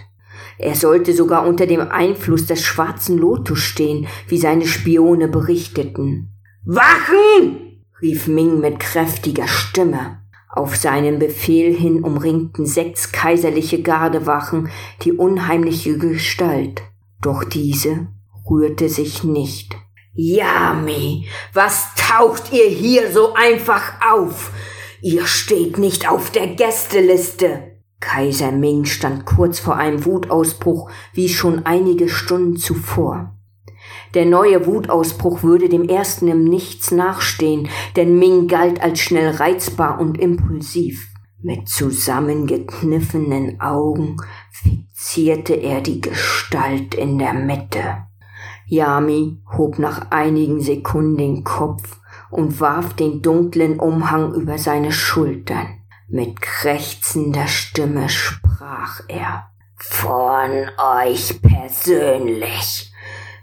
Er 0.58 0.76
sollte 0.76 1.14
sogar 1.14 1.48
unter 1.48 1.68
dem 1.68 1.82
Einfluss 1.82 2.48
des 2.48 2.64
schwarzen 2.64 3.18
Lotus 3.18 3.60
stehen, 3.60 4.08
wie 4.28 4.38
seine 4.38 4.66
Spione 4.66 5.28
berichteten. 5.28 6.34
Wachen! 6.66 7.86
rief 8.02 8.28
Ming 8.28 8.60
mit 8.60 8.80
kräftiger 8.80 9.48
Stimme. 9.48 10.20
Auf 10.52 10.76
seinen 10.76 11.20
Befehl 11.20 11.76
hin 11.76 12.04
umringten 12.04 12.66
sechs 12.66 13.12
kaiserliche 13.12 13.84
Gardewachen 13.84 14.70
die 15.04 15.14
unheimliche 15.14 15.98
Gestalt, 15.98 16.82
doch 17.22 17.44
diese 17.44 18.08
rührte 18.50 18.90
sich 18.90 19.24
nicht. 19.24 19.76
Yami, 20.14 21.28
was 21.54 21.90
taucht 21.96 22.52
ihr 22.52 22.68
hier 22.68 23.12
so 23.12 23.34
einfach 23.36 23.94
auf? 24.12 24.52
Ihr 25.02 25.28
steht 25.28 25.78
nicht 25.78 26.10
auf 26.10 26.32
der 26.32 26.48
Gästeliste. 26.48 27.78
Kaiser 28.00 28.52
Ming 28.52 28.86
stand 28.86 29.26
kurz 29.26 29.60
vor 29.60 29.76
einem 29.76 30.04
Wutausbruch 30.06 30.90
wie 31.14 31.30
schon 31.30 31.66
einige 31.66 32.10
Stunden 32.10 32.58
zuvor. 32.58 33.39
Der 34.14 34.26
neue 34.26 34.66
Wutausbruch 34.66 35.44
würde 35.44 35.70
dem 35.70 35.88
ersten 35.88 36.28
im 36.28 36.44
Nichts 36.44 36.92
nachstehen, 36.92 37.70
denn 37.96 38.18
Ming 38.18 38.48
galt 38.48 38.82
als 38.82 39.00
schnell 39.00 39.36
reizbar 39.36 40.00
und 40.00 40.18
impulsiv. 40.18 41.08
Mit 41.42 41.70
zusammengekniffenen 41.70 43.62
Augen 43.62 44.18
fixierte 44.52 45.54
er 45.54 45.82
die 45.82 46.02
Gestalt 46.02 46.96
in 46.96 47.18
der 47.18 47.34
Mitte. 47.34 48.10
Yami 48.66 49.42
hob 49.58 49.80
nach 49.80 50.12
einigen 50.12 50.60
Sekunden 50.60 51.18
den 51.18 51.44
Kopf 51.44 52.00
und 52.30 52.60
warf 52.60 52.94
den 52.94 53.22
dunklen 53.22 53.80
Umhang 53.80 54.34
über 54.34 54.58
seine 54.58 54.92
Schultern. 54.92 55.68
Mit 56.08 56.42
krächzender 56.42 57.48
Stimme 57.48 58.10
sprach 58.10 59.02
er. 59.08 59.50
Von 59.78 60.70
euch 60.78 61.42
persönlich 61.42 62.92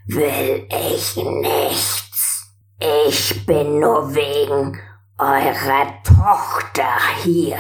will 0.07 0.67
ich 0.71 1.17
nichts. 1.17 2.55
Ich 2.79 3.45
bin 3.47 3.81
nur 3.81 4.15
wegen 4.15 4.79
eurer 5.19 6.03
Tochter 6.05 6.89
hier. 7.23 7.59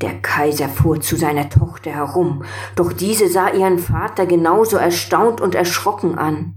Der 0.00 0.20
Kaiser 0.20 0.68
fuhr 0.68 1.00
zu 1.00 1.16
seiner 1.16 1.48
Tochter 1.48 1.90
herum, 1.90 2.44
doch 2.76 2.92
diese 2.92 3.28
sah 3.28 3.50
ihren 3.50 3.78
Vater 3.78 4.26
genauso 4.26 4.76
erstaunt 4.76 5.40
und 5.40 5.54
erschrocken 5.54 6.18
an. 6.18 6.54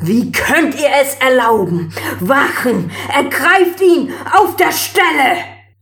Wie 0.00 0.30
könnt 0.30 0.74
ihr 0.74 0.90
es 1.02 1.16
erlauben? 1.16 1.92
Wachen! 2.20 2.90
Ergreift 3.12 3.80
ihn! 3.80 4.12
Auf 4.38 4.56
der 4.56 4.72
Stelle! 4.72 5.38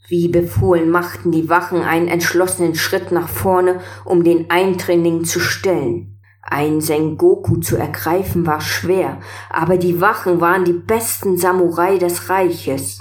Wie 0.09 0.29
befohlen 0.29 0.91
machten 0.91 1.33
die 1.33 1.49
Wachen 1.49 1.83
einen 1.83 2.09
entschlossenen 2.09 2.75
Schritt 2.75 3.11
nach 3.13 3.29
vorne, 3.29 3.81
um 4.05 4.23
den 4.25 4.51
Eindringling 4.51 5.25
zu 5.25 5.41
stellen. 5.41 6.14
Ein 6.47 6.81
Sengoku 6.81 7.57
zu 7.57 7.77
ergreifen 7.77 8.47
war 8.47 8.61
schwer, 8.61 9.19
aber 9.49 9.79
die 9.79 10.01
Wachen 10.01 10.41
waren 10.41 10.65
die 10.65 10.75
besten 10.75 11.39
Samurai 11.39 11.97
des 11.99 12.29
Reiches. 12.29 13.01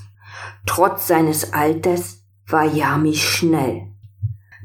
Trotz 0.66 1.08
seines 1.08 1.54
Alters 1.54 2.24
war 2.48 2.66
Yami 2.66 3.16
schnell. 3.16 3.88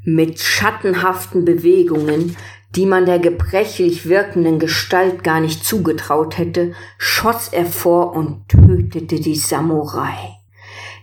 Mit 0.04 0.40
schattenhaften 0.40 1.44
Bewegungen, 1.44 2.36
die 2.76 2.86
man 2.86 3.04
der 3.04 3.18
gebrechlich 3.18 4.08
wirkenden 4.08 4.58
Gestalt 4.58 5.24
gar 5.24 5.40
nicht 5.40 5.64
zugetraut 5.64 6.38
hätte, 6.38 6.72
schoss 6.98 7.48
er 7.48 7.66
vor 7.66 8.12
und 8.12 8.48
tötete 8.48 9.20
die 9.20 9.34
Samurai. 9.34 10.36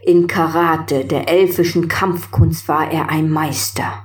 In 0.03 0.27
Karate, 0.27 1.05
der 1.05 1.27
elfischen 1.27 1.87
Kampfkunst, 1.87 2.67
war 2.67 2.91
er 2.91 3.09
ein 3.09 3.29
Meister. 3.29 4.04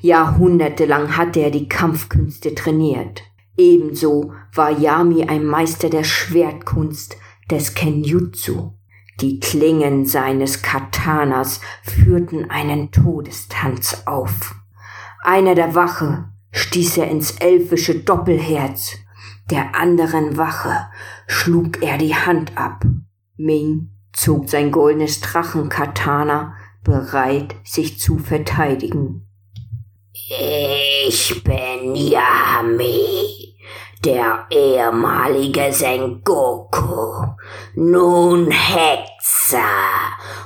Jahrhundertelang 0.00 1.16
hatte 1.16 1.40
er 1.40 1.50
die 1.50 1.68
Kampfkünste 1.68 2.54
trainiert. 2.54 3.22
Ebenso 3.56 4.32
war 4.54 4.70
Yami 4.70 5.24
ein 5.24 5.44
Meister 5.44 5.90
der 5.90 6.04
Schwertkunst, 6.04 7.16
des 7.50 7.74
Kenjutsu. 7.74 8.72
Die 9.20 9.40
Klingen 9.40 10.06
seines 10.06 10.62
Katanas 10.62 11.60
führten 11.82 12.50
einen 12.50 12.90
Todestanz 12.90 14.02
auf. 14.06 14.54
Einer 15.22 15.54
der 15.54 15.74
Wache 15.74 16.30
stieß 16.52 16.98
er 16.98 17.08
ins 17.08 17.32
elfische 17.32 17.96
Doppelherz, 17.96 18.96
der 19.50 19.74
anderen 19.74 20.36
Wache 20.36 20.88
schlug 21.26 21.82
er 21.82 21.98
die 21.98 22.14
Hand 22.14 22.56
ab. 22.56 22.84
Ming 23.36 23.90
zog 24.12 24.48
sein 24.48 24.70
goldenes 24.70 25.20
Drachenkatana, 25.20 26.54
bereit, 26.84 27.56
sich 27.64 27.98
zu 27.98 28.18
verteidigen. 28.18 29.26
Ich 30.32 31.42
bin 31.42 31.96
Yami, 31.96 33.56
der 34.04 34.46
ehemalige 34.48 35.72
Sengoku, 35.72 37.34
nun 37.74 38.48
Hexer, 38.48 39.58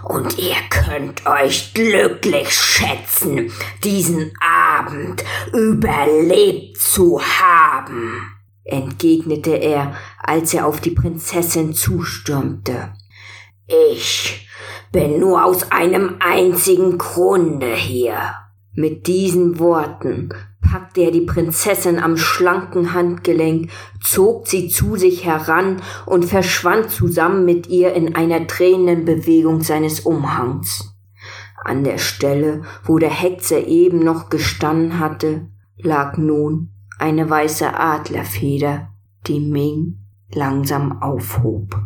und 0.05 0.39
ihr 0.39 0.57
könnt 0.71 1.27
euch 1.27 1.75
glücklich 1.75 2.51
schätzen, 2.51 3.53
diesen 3.83 4.33
Abend 4.41 5.23
überlebt 5.53 6.81
zu 6.81 7.21
haben, 7.21 8.23
entgegnete 8.65 9.53
er, 9.53 9.97
als 10.19 10.55
er 10.55 10.67
auf 10.67 10.81
die 10.81 10.93
Prinzessin 10.93 11.75
zustürmte. 11.75 12.95
Ich 13.67 14.49
bin 14.93 15.21
nur 15.21 15.45
aus 15.45 15.71
einem 15.71 16.17
einzigen 16.21 16.97
Grunde 16.97 17.75
hier. 17.75 18.35
Mit 18.77 19.07
diesen 19.07 19.59
Worten 19.61 20.31
packte 20.61 21.03
er 21.03 21.11
die 21.13 21.21
Prinzessin 21.21 22.01
am 22.01 22.17
schlanken 22.17 22.93
Handgelenk, 22.93 23.71
zog 24.03 24.49
sie 24.49 24.69
zu 24.69 24.97
sich 24.97 25.25
heran 25.25 25.81
und 26.07 26.25
verschwand 26.25 26.91
zusammen 26.91 27.45
mit 27.45 27.69
ihr 27.69 27.93
in 27.93 28.17
einer 28.17 28.41
drehenden 28.41 29.05
Bewegung 29.05 29.61
seines 29.61 30.01
Umhangs. 30.01 30.93
An 31.65 31.85
der 31.85 31.99
Stelle, 31.99 32.63
wo 32.83 32.99
der 32.99 33.11
Hexer 33.11 33.67
eben 33.67 34.01
noch 34.01 34.29
gestanden 34.29 34.99
hatte, 34.99 35.49
lag 35.79 36.17
nun 36.17 36.71
eine 36.99 37.31
weiße 37.31 37.79
Adlerfeder, 37.79 38.89
die 39.27 39.41
Ming 39.41 39.99
langsam 40.33 41.01
aufhob. 41.01 41.77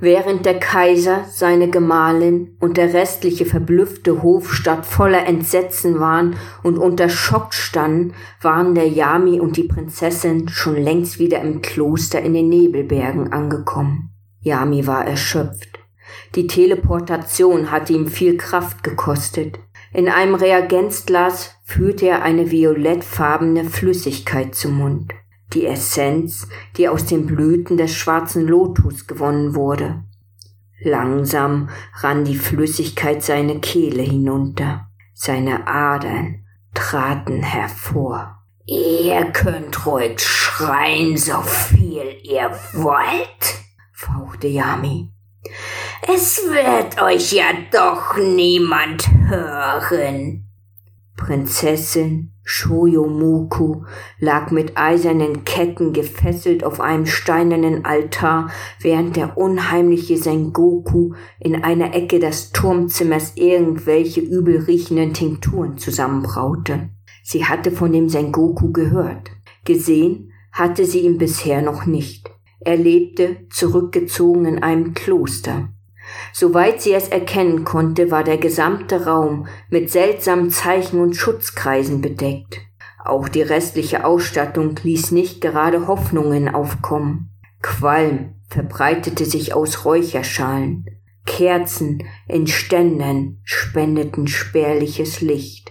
Während 0.00 0.46
der 0.46 0.60
Kaiser, 0.60 1.24
seine 1.28 1.68
Gemahlin 1.68 2.56
und 2.60 2.76
der 2.76 2.94
restliche 2.94 3.46
verblüffte 3.46 4.22
Hofstadt 4.22 4.86
voller 4.86 5.26
Entsetzen 5.26 5.98
waren 5.98 6.36
und 6.62 6.78
unter 6.78 7.08
Schock 7.08 7.52
standen, 7.52 8.14
waren 8.40 8.76
der 8.76 8.86
Yami 8.86 9.40
und 9.40 9.56
die 9.56 9.64
Prinzessin 9.64 10.48
schon 10.48 10.76
längst 10.76 11.18
wieder 11.18 11.40
im 11.40 11.62
Kloster 11.62 12.22
in 12.22 12.34
den 12.34 12.48
Nebelbergen 12.48 13.32
angekommen. 13.32 14.10
Yami 14.40 14.86
war 14.86 15.04
erschöpft. 15.04 15.80
Die 16.36 16.46
Teleportation 16.46 17.72
hatte 17.72 17.92
ihm 17.92 18.06
viel 18.06 18.36
Kraft 18.36 18.84
gekostet. 18.84 19.58
In 19.92 20.08
einem 20.08 20.36
Reagenzglas 20.36 21.56
führte 21.64 22.06
er 22.06 22.22
eine 22.22 22.52
violettfarbene 22.52 23.64
Flüssigkeit 23.64 24.54
zum 24.54 24.78
Mund 24.78 25.12
die 25.52 25.66
Essenz, 25.66 26.48
die 26.76 26.88
aus 26.88 27.06
den 27.06 27.26
Blüten 27.26 27.76
des 27.76 27.94
schwarzen 27.94 28.46
Lotus 28.46 29.06
gewonnen 29.06 29.54
wurde. 29.54 30.04
Langsam 30.80 31.70
rann 32.00 32.24
die 32.24 32.36
Flüssigkeit 32.36 33.22
seine 33.22 33.60
Kehle 33.60 34.02
hinunter, 34.02 34.88
seine 35.14 35.66
Adern 35.66 36.44
traten 36.74 37.42
hervor. 37.42 38.42
Ihr 38.66 39.24
könnt 39.32 39.86
ruhig 39.86 40.20
schreien, 40.20 41.16
so 41.16 41.40
viel 41.40 42.18
ihr 42.22 42.50
wollt, 42.74 43.62
fauchte 43.92 44.46
Yami. 44.46 45.10
Es 46.02 46.42
wird 46.44 47.00
euch 47.02 47.32
ja 47.32 47.46
doch 47.72 48.16
niemand 48.16 49.08
hören. 49.26 50.47
Prinzessin 51.18 52.30
Shoyomuku 52.44 53.82
lag 54.20 54.50
mit 54.50 54.78
eisernen 54.78 55.44
Ketten 55.44 55.92
gefesselt 55.92 56.64
auf 56.64 56.80
einem 56.80 57.04
steinernen 57.04 57.84
Altar, 57.84 58.50
während 58.80 59.16
der 59.16 59.36
unheimliche 59.36 60.16
Sengoku 60.16 61.12
in 61.38 61.62
einer 61.62 61.94
Ecke 61.94 62.20
des 62.20 62.52
Turmzimmers 62.52 63.32
irgendwelche 63.34 64.22
übelriechenden 64.22 65.12
Tinkturen 65.12 65.76
zusammenbraute. 65.76 66.88
Sie 67.22 67.44
hatte 67.44 67.72
von 67.72 67.92
dem 67.92 68.08
Sengoku 68.08 68.72
gehört. 68.72 69.30
Gesehen 69.66 70.32
hatte 70.52 70.86
sie 70.86 71.00
ihn 71.00 71.18
bisher 71.18 71.60
noch 71.60 71.84
nicht. 71.84 72.30
Er 72.60 72.76
lebte 72.76 73.48
zurückgezogen 73.50 74.46
in 74.46 74.62
einem 74.62 74.94
Kloster. 74.94 75.68
Soweit 76.32 76.80
sie 76.80 76.92
es 76.92 77.08
erkennen 77.08 77.64
konnte, 77.64 78.10
war 78.10 78.24
der 78.24 78.38
gesamte 78.38 79.06
Raum 79.06 79.46
mit 79.70 79.90
seltsamen 79.90 80.50
Zeichen 80.50 81.00
und 81.00 81.16
Schutzkreisen 81.16 82.00
bedeckt. 82.00 82.60
Auch 83.04 83.28
die 83.28 83.42
restliche 83.42 84.04
Ausstattung 84.04 84.74
ließ 84.82 85.12
nicht 85.12 85.40
gerade 85.40 85.86
Hoffnungen 85.86 86.48
aufkommen. 86.48 87.30
Qualm 87.62 88.34
verbreitete 88.48 89.24
sich 89.24 89.54
aus 89.54 89.84
Räucherschalen. 89.84 90.86
Kerzen 91.26 92.04
in 92.26 92.46
Ständern 92.46 93.38
spendeten 93.44 94.28
spärliches 94.28 95.20
Licht. 95.20 95.70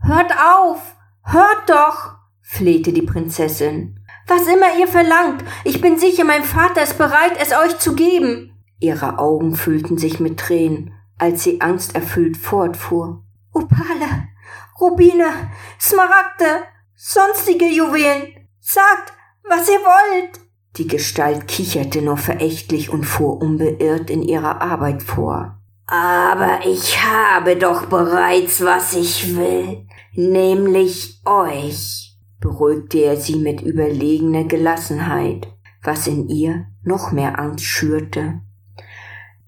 Hört 0.00 0.32
auf! 0.32 0.96
Hört 1.22 1.68
doch! 1.68 2.14
flehte 2.42 2.92
die 2.92 3.02
Prinzessin. 3.02 4.00
Was 4.26 4.46
immer 4.46 4.78
ihr 4.78 4.86
verlangt, 4.86 5.44
ich 5.64 5.80
bin 5.80 5.98
sicher, 5.98 6.24
mein 6.24 6.44
Vater 6.44 6.82
ist 6.82 6.98
bereit, 6.98 7.32
es 7.40 7.52
euch 7.52 7.78
zu 7.78 7.94
geben. 7.94 8.53
Ihre 8.80 9.18
Augen 9.18 9.54
füllten 9.54 9.98
sich 9.98 10.20
mit 10.20 10.38
Tränen, 10.38 10.92
als 11.18 11.44
sie 11.44 11.60
angsterfüllt 11.60 12.36
fortfuhr. 12.36 13.24
Opale, 13.52 14.28
Rubine, 14.80 15.50
Smaragde, 15.80 16.64
sonstige 16.94 17.66
Juwelen. 17.66 18.48
Sagt, 18.60 19.12
was 19.48 19.68
ihr 19.68 19.80
wollt. 19.80 20.40
Die 20.76 20.88
Gestalt 20.88 21.46
kicherte 21.46 22.02
nur 22.02 22.16
verächtlich 22.16 22.90
und 22.90 23.04
fuhr 23.04 23.40
unbeirrt 23.40 24.10
in 24.10 24.22
ihrer 24.22 24.60
Arbeit 24.60 25.02
vor. 25.02 25.60
Aber 25.86 26.60
ich 26.66 27.00
habe 27.02 27.56
doch 27.56 27.86
bereits, 27.86 28.64
was 28.64 28.94
ich 28.94 29.36
will, 29.36 29.86
nämlich 30.14 31.20
euch. 31.24 32.16
beruhigte 32.40 32.98
er 32.98 33.16
sie 33.16 33.36
mit 33.36 33.62
überlegener 33.62 34.44
Gelassenheit, 34.44 35.48
was 35.82 36.06
in 36.06 36.28
ihr 36.28 36.66
noch 36.82 37.12
mehr 37.12 37.38
Angst 37.38 37.64
schürte. 37.64 38.40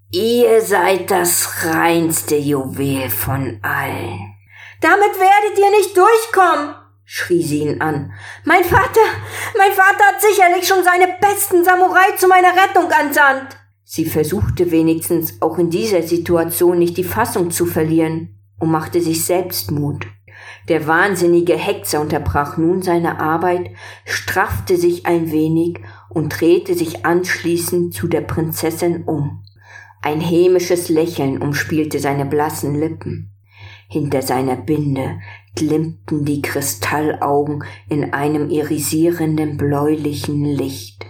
Ihr 0.09 0.61
seid 0.61 1.11
das 1.11 1.65
reinste 1.65 2.37
Juwel 2.37 3.09
von 3.09 3.59
allen. 3.61 4.35
Damit 4.79 5.19
werdet 5.19 5.59
ihr 5.59 5.69
nicht 5.71 5.97
durchkommen, 5.97 6.75
schrie 7.03 7.43
sie 7.43 7.63
ihn 7.63 7.81
an. 7.81 8.13
Mein 8.45 8.63
Vater, 8.63 9.01
mein 9.57 9.73
Vater 9.73 10.05
hat 10.05 10.21
sicherlich 10.21 10.65
schon 10.65 10.81
seine 10.81 11.13
besten 11.19 11.65
Samurai 11.65 12.15
zu 12.15 12.29
meiner 12.29 12.53
Rettung 12.53 12.89
ansandt. 12.89 13.57
Sie 13.83 14.05
versuchte 14.05 14.71
wenigstens 14.71 15.41
auch 15.41 15.57
in 15.57 15.69
dieser 15.69 16.03
Situation 16.03 16.79
nicht 16.79 16.95
die 16.95 17.03
Fassung 17.03 17.51
zu 17.51 17.65
verlieren 17.65 18.39
und 18.59 18.71
machte 18.71 19.01
sich 19.01 19.25
selbst 19.25 19.71
Mut. 19.71 20.07
Der 20.69 20.87
wahnsinnige 20.87 21.57
Hexer 21.57 21.99
unterbrach 21.99 22.55
nun 22.55 22.81
seine 22.81 23.19
Arbeit, 23.19 23.71
straffte 24.05 24.77
sich 24.77 25.05
ein 25.05 25.33
wenig 25.33 25.81
und 26.07 26.39
drehte 26.39 26.75
sich 26.75 27.05
anschließend 27.05 27.93
zu 27.93 28.07
der 28.07 28.21
Prinzessin 28.21 29.03
um. 29.03 29.43
Ein 30.01 30.21
hämisches 30.21 30.89
Lächeln 30.89 31.41
umspielte 31.41 31.99
seine 31.99 32.25
blassen 32.25 32.79
Lippen. 32.79 33.31
Hinter 33.89 34.21
seiner 34.21 34.55
Binde 34.55 35.19
glimmten 35.55 36.25
die 36.25 36.41
Kristallaugen 36.41 37.63
in 37.89 38.13
einem 38.13 38.49
irisierenden 38.49 39.57
bläulichen 39.57 40.43
Licht. 40.43 41.05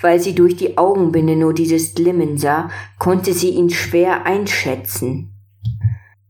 Weil 0.00 0.20
sie 0.20 0.34
durch 0.34 0.56
die 0.56 0.78
Augenbinde 0.78 1.36
nur 1.36 1.54
dieses 1.54 1.94
Glimmen 1.94 2.38
sah, 2.38 2.70
konnte 2.98 3.32
sie 3.32 3.50
ihn 3.50 3.70
schwer 3.70 4.26
einschätzen. 4.26 5.34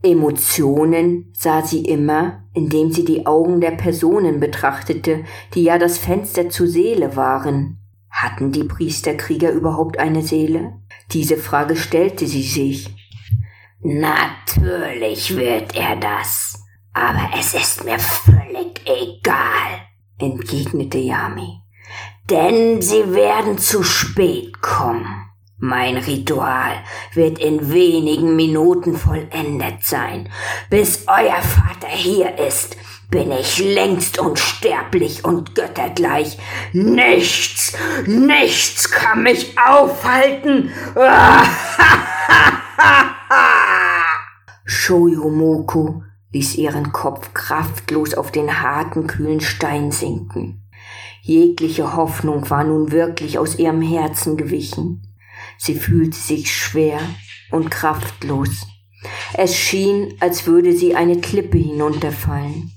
Emotionen 0.03 1.33
sah 1.33 1.63
sie 1.63 1.85
immer, 1.85 2.45
indem 2.55 2.93
sie 2.93 3.05
die 3.05 3.27
Augen 3.27 3.61
der 3.61 3.73
Personen 3.73 4.39
betrachtete, 4.39 5.25
die 5.55 5.65
ja 5.65 5.79
das 5.79 5.99
Fenster 5.99 6.51
zur 6.51 6.69
Seele 6.69 7.17
waren. 7.17 7.79
Hatten 8.09 8.53
die 8.53 8.65
Priesterkrieger 8.65 9.51
überhaupt 9.51 9.99
eine 9.99 10.23
Seele? 10.23 10.75
Diese 11.13 11.39
Frage 11.39 11.77
stellte 11.77 12.27
sie 12.27 12.43
sich. 12.43 12.95
Natürlich 13.81 15.37
wird 15.37 15.75
er 15.75 15.97
das, 15.97 16.63
aber 16.93 17.31
es 17.39 17.55
ist 17.55 17.85
mir 17.85 17.99
völlig 17.99 18.81
egal, 18.85 19.87
entgegnete 20.19 20.99
Yami. 20.99 21.61
Denn 22.29 22.83
sie 22.83 23.15
werden 23.15 23.57
zu 23.57 23.83
spät 23.83 24.61
kommen. 24.61 25.25
Mein 25.57 25.97
Ritual 25.97 26.85
wird 27.15 27.39
in 27.39 27.73
wenigen 27.73 28.37
Minuten 28.37 28.97
vollendet 28.97 29.85
sein. 29.85 30.29
Bis 30.71 31.05
euer 31.09 31.41
Vater 31.41 31.89
hier 31.89 32.39
ist, 32.39 32.77
bin 33.11 33.33
ich 33.33 33.59
längst 33.59 34.19
unsterblich 34.19 35.25
und 35.25 35.55
göttergleich. 35.55 36.39
Nichts, 36.73 37.73
nichts 38.07 38.91
kann 38.91 39.23
mich 39.23 39.57
aufhalten. 39.59 40.71
Shoyomoku 44.65 46.03
ließ 46.33 46.57
ihren 46.57 46.93
Kopf 46.93 47.33
kraftlos 47.33 48.13
auf 48.15 48.31
den 48.31 48.61
harten, 48.63 49.07
kühlen 49.07 49.41
Stein 49.41 49.91
sinken. 49.91 50.63
Jegliche 51.23 51.97
Hoffnung 51.97 52.49
war 52.51 52.65
nun 52.65 52.93
wirklich 52.93 53.39
aus 53.39 53.59
ihrem 53.59 53.81
Herzen 53.83 54.37
gewichen. 54.37 55.17
Sie 55.57 55.75
fühlte 55.75 56.17
sich 56.17 56.55
schwer 56.55 57.01
und 57.51 57.71
kraftlos. 57.71 58.67
Es 59.35 59.57
schien, 59.57 60.15
als 60.21 60.47
würde 60.47 60.73
sie 60.73 60.95
eine 60.95 61.21
Klippe 61.21 61.59
hinunterfallen. 61.59 62.73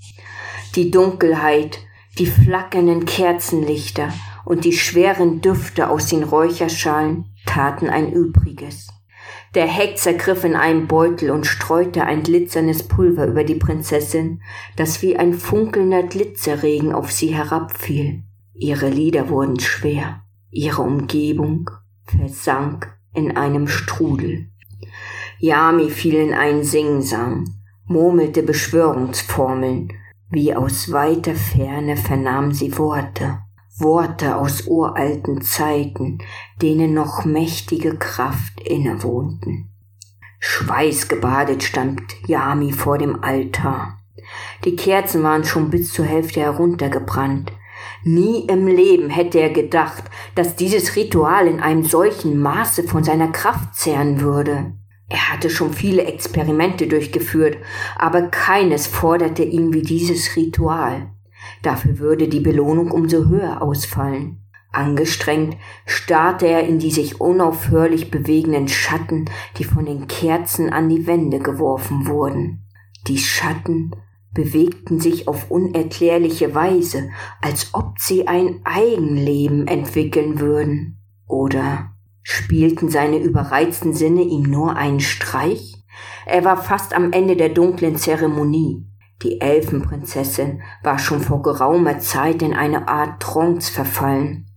Die 0.75 0.89
Dunkelheit, 0.89 1.79
die 2.17 2.25
flackernden 2.25 3.05
Kerzenlichter 3.05 4.13
und 4.45 4.63
die 4.63 4.73
schweren 4.73 5.41
Düfte 5.41 5.89
aus 5.89 6.07
den 6.07 6.23
Räucherschalen 6.23 7.25
taten 7.45 7.89
ein 7.89 8.11
Übriges. 8.13 8.87
Der 9.53 9.67
Hexer 9.67 10.13
griff 10.13 10.45
in 10.45 10.55
einen 10.55 10.87
Beutel 10.87 11.29
und 11.29 11.45
streute 11.45 12.05
ein 12.05 12.23
glitzerndes 12.23 12.83
Pulver 12.83 13.27
über 13.27 13.43
die 13.43 13.55
Prinzessin, 13.55 14.41
das 14.77 15.01
wie 15.01 15.17
ein 15.17 15.33
funkelnder 15.33 16.03
Glitzerregen 16.03 16.93
auf 16.93 17.11
sie 17.11 17.35
herabfiel. 17.35 18.23
Ihre 18.53 18.87
Lider 18.87 19.27
wurden 19.27 19.59
schwer, 19.59 20.23
ihre 20.51 20.83
Umgebung 20.83 21.69
versank 22.05 22.97
in 23.13 23.35
einem 23.35 23.67
Strudel. 23.67 24.47
Yami 25.39 25.89
fiel 25.89 26.15
in 26.15 26.33
einen 26.33 26.63
Singsang, 26.63 27.49
murmelte 27.87 28.43
Beschwörungsformeln, 28.43 29.91
wie 30.31 30.55
aus 30.55 30.91
weiter 30.91 31.35
Ferne 31.35 31.97
vernahm 31.97 32.51
sie 32.51 32.77
Worte, 32.77 33.39
Worte 33.77 34.35
aus 34.37 34.67
uralten 34.67 35.41
Zeiten, 35.41 36.19
denen 36.61 36.93
noch 36.93 37.25
mächtige 37.25 37.97
Kraft 37.97 38.59
innewohnten. 38.61 39.69
Schweißgebadet 40.39 41.63
stand 41.63 42.01
Yami 42.25 42.71
vor 42.71 42.97
dem 42.97 43.23
Altar. 43.23 43.99
Die 44.65 44.75
Kerzen 44.75 45.21
waren 45.23 45.43
schon 45.43 45.69
bis 45.69 45.93
zur 45.93 46.05
Hälfte 46.05 46.39
heruntergebrannt, 46.39 47.51
Nie 48.03 48.45
im 48.47 48.67
Leben 48.67 49.09
hätte 49.09 49.39
er 49.39 49.51
gedacht, 49.51 50.03
dass 50.35 50.55
dieses 50.55 50.95
Ritual 50.95 51.47
in 51.47 51.59
einem 51.59 51.83
solchen 51.83 52.39
Maße 52.39 52.83
von 52.83 53.03
seiner 53.03 53.31
Kraft 53.31 53.75
zehren 53.75 54.21
würde. 54.21 54.73
Er 55.11 55.29
hatte 55.29 55.49
schon 55.49 55.73
viele 55.73 56.05
Experimente 56.05 56.87
durchgeführt, 56.87 57.57
aber 57.97 58.29
keines 58.29 58.87
forderte 58.87 59.43
ihn 59.43 59.73
wie 59.73 59.81
dieses 59.81 60.37
Ritual. 60.37 61.11
Dafür 61.63 61.99
würde 61.99 62.29
die 62.29 62.39
Belohnung 62.39 62.91
umso 62.91 63.27
höher 63.27 63.61
ausfallen. 63.61 64.37
Angestrengt 64.71 65.57
starrte 65.85 66.47
er 66.47 66.65
in 66.65 66.79
die 66.79 66.91
sich 66.91 67.19
unaufhörlich 67.19 68.09
bewegenden 68.09 68.69
Schatten, 68.69 69.25
die 69.57 69.65
von 69.65 69.85
den 69.85 70.07
Kerzen 70.07 70.71
an 70.71 70.87
die 70.87 71.07
Wände 71.07 71.39
geworfen 71.39 72.07
wurden. 72.07 72.65
Die 73.07 73.17
Schatten 73.17 73.91
bewegten 74.33 75.01
sich 75.01 75.27
auf 75.27 75.51
unerklärliche 75.51 76.55
Weise, 76.55 77.09
als 77.41 77.73
ob 77.73 77.99
sie 77.99 78.29
ein 78.29 78.61
Eigenleben 78.63 79.67
entwickeln 79.67 80.39
würden. 80.39 81.01
Oder 81.27 81.90
spielten 82.23 82.89
seine 82.89 83.17
überreizten 83.17 83.93
Sinne 83.93 84.21
ihm 84.21 84.43
nur 84.43 84.75
einen 84.75 84.99
Streich? 84.99 85.83
Er 86.25 86.43
war 86.43 86.57
fast 86.57 86.93
am 86.93 87.11
Ende 87.11 87.35
der 87.35 87.49
dunklen 87.49 87.95
Zeremonie. 87.95 88.85
Die 89.23 89.41
Elfenprinzessin 89.41 90.61
war 90.83 90.97
schon 90.97 91.21
vor 91.21 91.41
geraumer 91.43 91.99
Zeit 91.99 92.41
in 92.41 92.53
eine 92.53 92.87
Art 92.87 93.21
Trance 93.21 93.71
verfallen. 93.71 94.47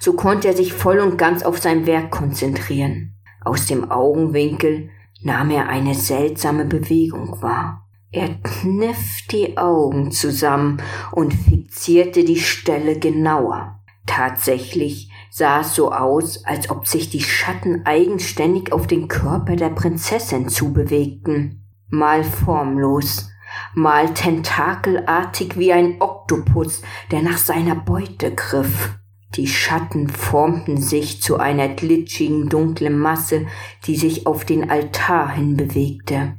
So 0.00 0.14
konnte 0.14 0.48
er 0.48 0.56
sich 0.56 0.72
voll 0.72 0.98
und 0.98 1.16
ganz 1.16 1.42
auf 1.42 1.58
sein 1.58 1.86
Werk 1.86 2.10
konzentrieren. 2.10 3.14
Aus 3.40 3.66
dem 3.66 3.90
Augenwinkel 3.90 4.90
nahm 5.22 5.50
er 5.50 5.68
eine 5.68 5.94
seltsame 5.94 6.64
Bewegung 6.64 7.40
wahr. 7.42 7.86
Er 8.10 8.28
kniff 8.42 9.26
die 9.30 9.56
Augen 9.56 10.10
zusammen 10.10 10.82
und 11.12 11.32
fixierte 11.32 12.24
die 12.24 12.38
Stelle 12.38 12.98
genauer. 12.98 13.80
Tatsächlich 14.06 15.10
sah 15.34 15.60
es 15.60 15.74
so 15.74 15.90
aus, 15.90 16.44
als 16.44 16.68
ob 16.68 16.86
sich 16.86 17.08
die 17.08 17.22
Schatten 17.22 17.86
eigenständig 17.86 18.70
auf 18.70 18.86
den 18.86 19.08
Körper 19.08 19.56
der 19.56 19.70
Prinzessin 19.70 20.50
zubewegten. 20.50 21.64
Mal 21.88 22.22
formlos, 22.22 23.30
mal 23.74 24.12
tentakelartig 24.12 25.58
wie 25.58 25.72
ein 25.72 26.02
Oktopus, 26.02 26.82
der 27.10 27.22
nach 27.22 27.38
seiner 27.38 27.74
Beute 27.74 28.34
griff. 28.34 28.90
Die 29.34 29.46
Schatten 29.46 30.10
formten 30.10 30.76
sich 30.76 31.22
zu 31.22 31.38
einer 31.38 31.68
glitschigen 31.68 32.50
dunklen 32.50 32.98
Masse, 32.98 33.46
die 33.86 33.96
sich 33.96 34.26
auf 34.26 34.44
den 34.44 34.68
Altar 34.68 35.32
hinbewegte. 35.32 36.36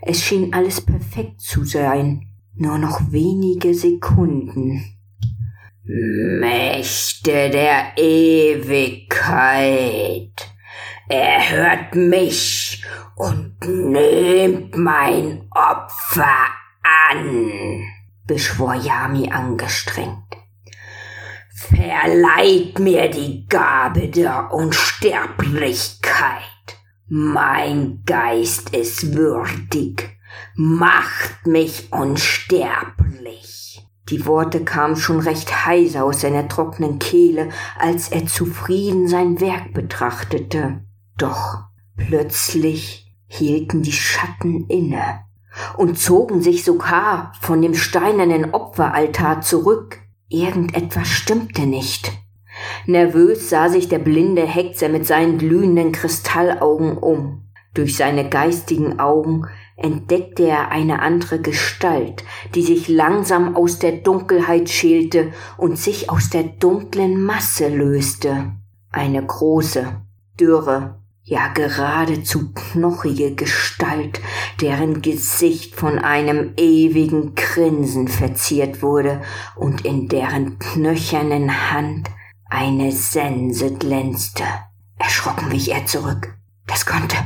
Es 0.00 0.20
schien 0.20 0.52
alles 0.52 0.80
perfekt 0.80 1.40
zu 1.40 1.64
sein. 1.64 2.26
Nur 2.56 2.78
noch 2.78 3.12
wenige 3.12 3.72
Sekunden. 3.72 4.91
Mächte 5.84 7.50
der 7.50 7.94
Ewigkeit, 7.96 9.10
erhört 11.08 11.96
mich 11.96 12.84
und 13.16 13.56
nehmt 13.66 14.76
mein 14.76 15.48
Opfer 15.50 16.46
an, 17.10 17.82
beschwor 18.28 18.74
Yami 18.74 19.28
angestrengt. 19.32 20.36
Verleiht 21.52 22.78
mir 22.78 23.08
die 23.10 23.48
Gabe 23.48 24.06
der 24.06 24.52
Unsterblichkeit. 24.52 26.42
Mein 27.08 28.04
Geist 28.06 28.70
ist 28.70 29.16
würdig, 29.16 30.16
macht 30.54 31.44
mich 31.44 31.92
unsterblich. 31.92 33.62
Die 34.08 34.26
Worte 34.26 34.64
kamen 34.64 34.96
schon 34.96 35.20
recht 35.20 35.66
heiser 35.66 36.04
aus 36.04 36.22
seiner 36.22 36.48
trockenen 36.48 36.98
Kehle, 36.98 37.50
als 37.78 38.08
er 38.08 38.26
zufrieden 38.26 39.06
sein 39.08 39.40
Werk 39.40 39.72
betrachtete. 39.72 40.82
Doch 41.16 41.64
plötzlich 41.96 43.14
hielten 43.26 43.82
die 43.82 43.92
Schatten 43.92 44.66
inne 44.66 45.20
und 45.76 45.98
zogen 45.98 46.42
sich 46.42 46.64
sogar 46.64 47.32
von 47.40 47.62
dem 47.62 47.74
steinernen 47.74 48.52
Opferaltar 48.52 49.40
zurück. 49.40 50.00
Irgendetwas 50.28 51.08
stimmte 51.08 51.62
nicht. 51.62 52.12
Nervös 52.86 53.50
sah 53.50 53.68
sich 53.68 53.88
der 53.88 53.98
blinde 53.98 54.46
Hexer 54.46 54.88
mit 54.88 55.06
seinen 55.06 55.38
glühenden 55.38 55.92
Kristallaugen 55.92 56.98
um. 56.98 57.42
Durch 57.74 57.96
seine 57.96 58.28
geistigen 58.28 58.98
Augen 58.98 59.46
entdeckte 59.82 60.46
er 60.46 60.70
eine 60.70 61.00
andere 61.02 61.40
Gestalt, 61.40 62.24
die 62.54 62.62
sich 62.62 62.88
langsam 62.88 63.56
aus 63.56 63.78
der 63.78 63.92
Dunkelheit 63.92 64.68
schälte 64.68 65.32
und 65.56 65.78
sich 65.78 66.10
aus 66.10 66.30
der 66.30 66.44
dunklen 66.44 67.22
Masse 67.22 67.68
löste. 67.68 68.52
Eine 68.90 69.24
große, 69.24 70.00
dürre, 70.38 71.02
ja 71.24 71.48
geradezu 71.48 72.52
knochige 72.52 73.34
Gestalt, 73.34 74.20
deren 74.60 75.02
Gesicht 75.02 75.74
von 75.76 75.98
einem 75.98 76.54
ewigen 76.56 77.34
Grinsen 77.34 78.08
verziert 78.08 78.82
wurde 78.82 79.22
und 79.56 79.84
in 79.84 80.08
deren 80.08 80.58
knöchernen 80.58 81.70
Hand 81.70 82.10
eine 82.50 82.92
Sense 82.92 83.72
glänzte. 83.74 84.44
Erschrocken 84.98 85.50
wich 85.50 85.72
er 85.72 85.86
zurück. 85.86 86.34
Das 86.66 86.86
konnte, 86.86 87.16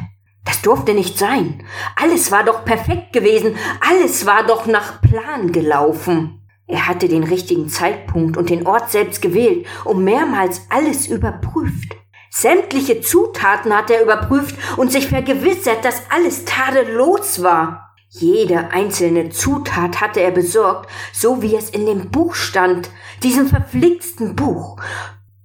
das 0.56 0.62
durfte 0.62 0.94
nicht 0.94 1.18
sein. 1.18 1.62
Alles 1.96 2.32
war 2.32 2.42
doch 2.42 2.64
perfekt 2.64 3.12
gewesen, 3.12 3.56
alles 3.86 4.24
war 4.24 4.46
doch 4.46 4.66
nach 4.66 5.02
Plan 5.02 5.52
gelaufen. 5.52 6.40
Er 6.66 6.88
hatte 6.88 7.08
den 7.08 7.24
richtigen 7.24 7.68
Zeitpunkt 7.68 8.36
und 8.36 8.48
den 8.48 8.66
Ort 8.66 8.90
selbst 8.90 9.20
gewählt 9.20 9.66
und 9.84 10.02
mehrmals 10.02 10.62
alles 10.70 11.06
überprüft. 11.06 11.96
Sämtliche 12.30 13.02
Zutaten 13.02 13.76
hat 13.76 13.90
er 13.90 14.02
überprüft 14.02 14.56
und 14.78 14.90
sich 14.90 15.08
vergewissert, 15.08 15.84
dass 15.84 16.02
alles 16.10 16.44
tadellos 16.44 17.42
war. 17.42 17.94
Jede 18.08 18.70
einzelne 18.70 19.28
Zutat 19.28 20.00
hatte 20.00 20.20
er 20.20 20.30
besorgt, 20.30 20.90
so 21.12 21.42
wie 21.42 21.54
es 21.54 21.70
in 21.70 21.84
dem 21.86 22.10
Buch 22.10 22.34
stand, 22.34 22.90
diesem 23.22 23.46
verflixten 23.46 24.34
Buch. 24.36 24.80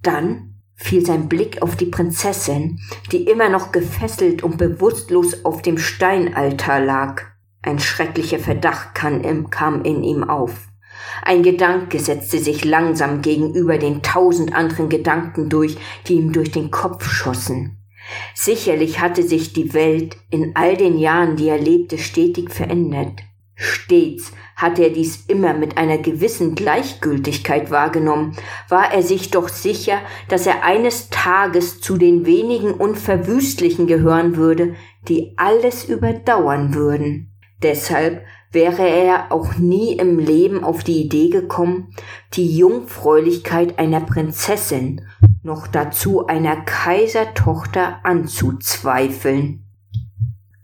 Dann 0.02 0.51
fiel 0.74 1.04
sein 1.04 1.28
Blick 1.28 1.62
auf 1.62 1.76
die 1.76 1.86
Prinzessin, 1.86 2.80
die 3.10 3.24
immer 3.24 3.48
noch 3.48 3.72
gefesselt 3.72 4.42
und 4.42 4.58
bewusstlos 4.58 5.44
auf 5.44 5.62
dem 5.62 5.78
Steinaltar 5.78 6.80
lag. 6.80 7.22
Ein 7.62 7.78
schrecklicher 7.78 8.38
Verdacht 8.38 8.94
kam 8.94 9.82
in 9.82 10.02
ihm 10.02 10.24
auf. 10.24 10.68
Ein 11.22 11.42
Gedanke 11.42 11.98
setzte 12.00 12.38
sich 12.38 12.64
langsam 12.64 13.22
gegenüber 13.22 13.78
den 13.78 14.02
tausend 14.02 14.54
anderen 14.54 14.88
Gedanken 14.88 15.48
durch, 15.48 15.76
die 16.06 16.14
ihm 16.14 16.32
durch 16.32 16.50
den 16.50 16.70
Kopf 16.70 17.08
schossen. 17.08 17.78
Sicherlich 18.34 19.00
hatte 19.00 19.22
sich 19.22 19.52
die 19.52 19.74
Welt 19.74 20.16
in 20.30 20.56
all 20.56 20.76
den 20.76 20.98
Jahren, 20.98 21.36
die 21.36 21.48
er 21.48 21.58
lebte, 21.58 21.98
stetig 21.98 22.50
verändert. 22.50 23.20
Stets 23.54 24.32
hatte 24.62 24.84
er 24.84 24.90
dies 24.90 25.24
immer 25.26 25.52
mit 25.52 25.76
einer 25.76 25.98
gewissen 25.98 26.54
Gleichgültigkeit 26.54 27.70
wahrgenommen, 27.70 28.36
war 28.68 28.92
er 28.92 29.02
sich 29.02 29.30
doch 29.30 29.48
sicher, 29.48 29.98
dass 30.28 30.46
er 30.46 30.64
eines 30.64 31.10
Tages 31.10 31.80
zu 31.80 31.98
den 31.98 32.24
wenigen 32.24 32.70
Unverwüstlichen 32.70 33.86
gehören 33.86 34.36
würde, 34.36 34.74
die 35.08 35.34
alles 35.36 35.84
überdauern 35.84 36.74
würden. 36.74 37.32
Deshalb 37.62 38.24
wäre 38.52 38.88
er 38.88 39.32
auch 39.32 39.56
nie 39.56 39.96
im 39.96 40.18
Leben 40.18 40.62
auf 40.62 40.84
die 40.84 41.02
Idee 41.02 41.28
gekommen, 41.28 41.94
die 42.34 42.56
Jungfräulichkeit 42.56 43.78
einer 43.78 44.00
Prinzessin, 44.00 45.02
noch 45.42 45.66
dazu 45.66 46.26
einer 46.26 46.56
Kaisertochter 46.56 48.04
anzuzweifeln. 48.04 49.64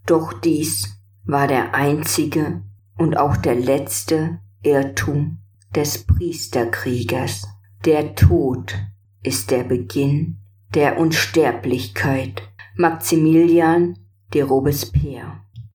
Doch 0.05 0.33
dies 0.33 0.99
war 1.25 1.47
der 1.47 1.75
einzige 1.75 2.61
und 2.99 3.17
auch 3.17 3.37
der 3.37 3.55
letzte 3.55 4.39
Irrtum 4.61 5.39
des 5.73 6.05
Priesterkriegers. 6.05 7.47
Der 7.85 8.13
Tod 8.15 8.75
ist 9.23 9.51
der 9.51 9.63
Beginn 9.63 10.37
der 10.75 10.99
Unsterblichkeit. 10.99 12.43
Maximilian 12.75 13.97
de 14.33 14.41
Robespierre 14.43 15.41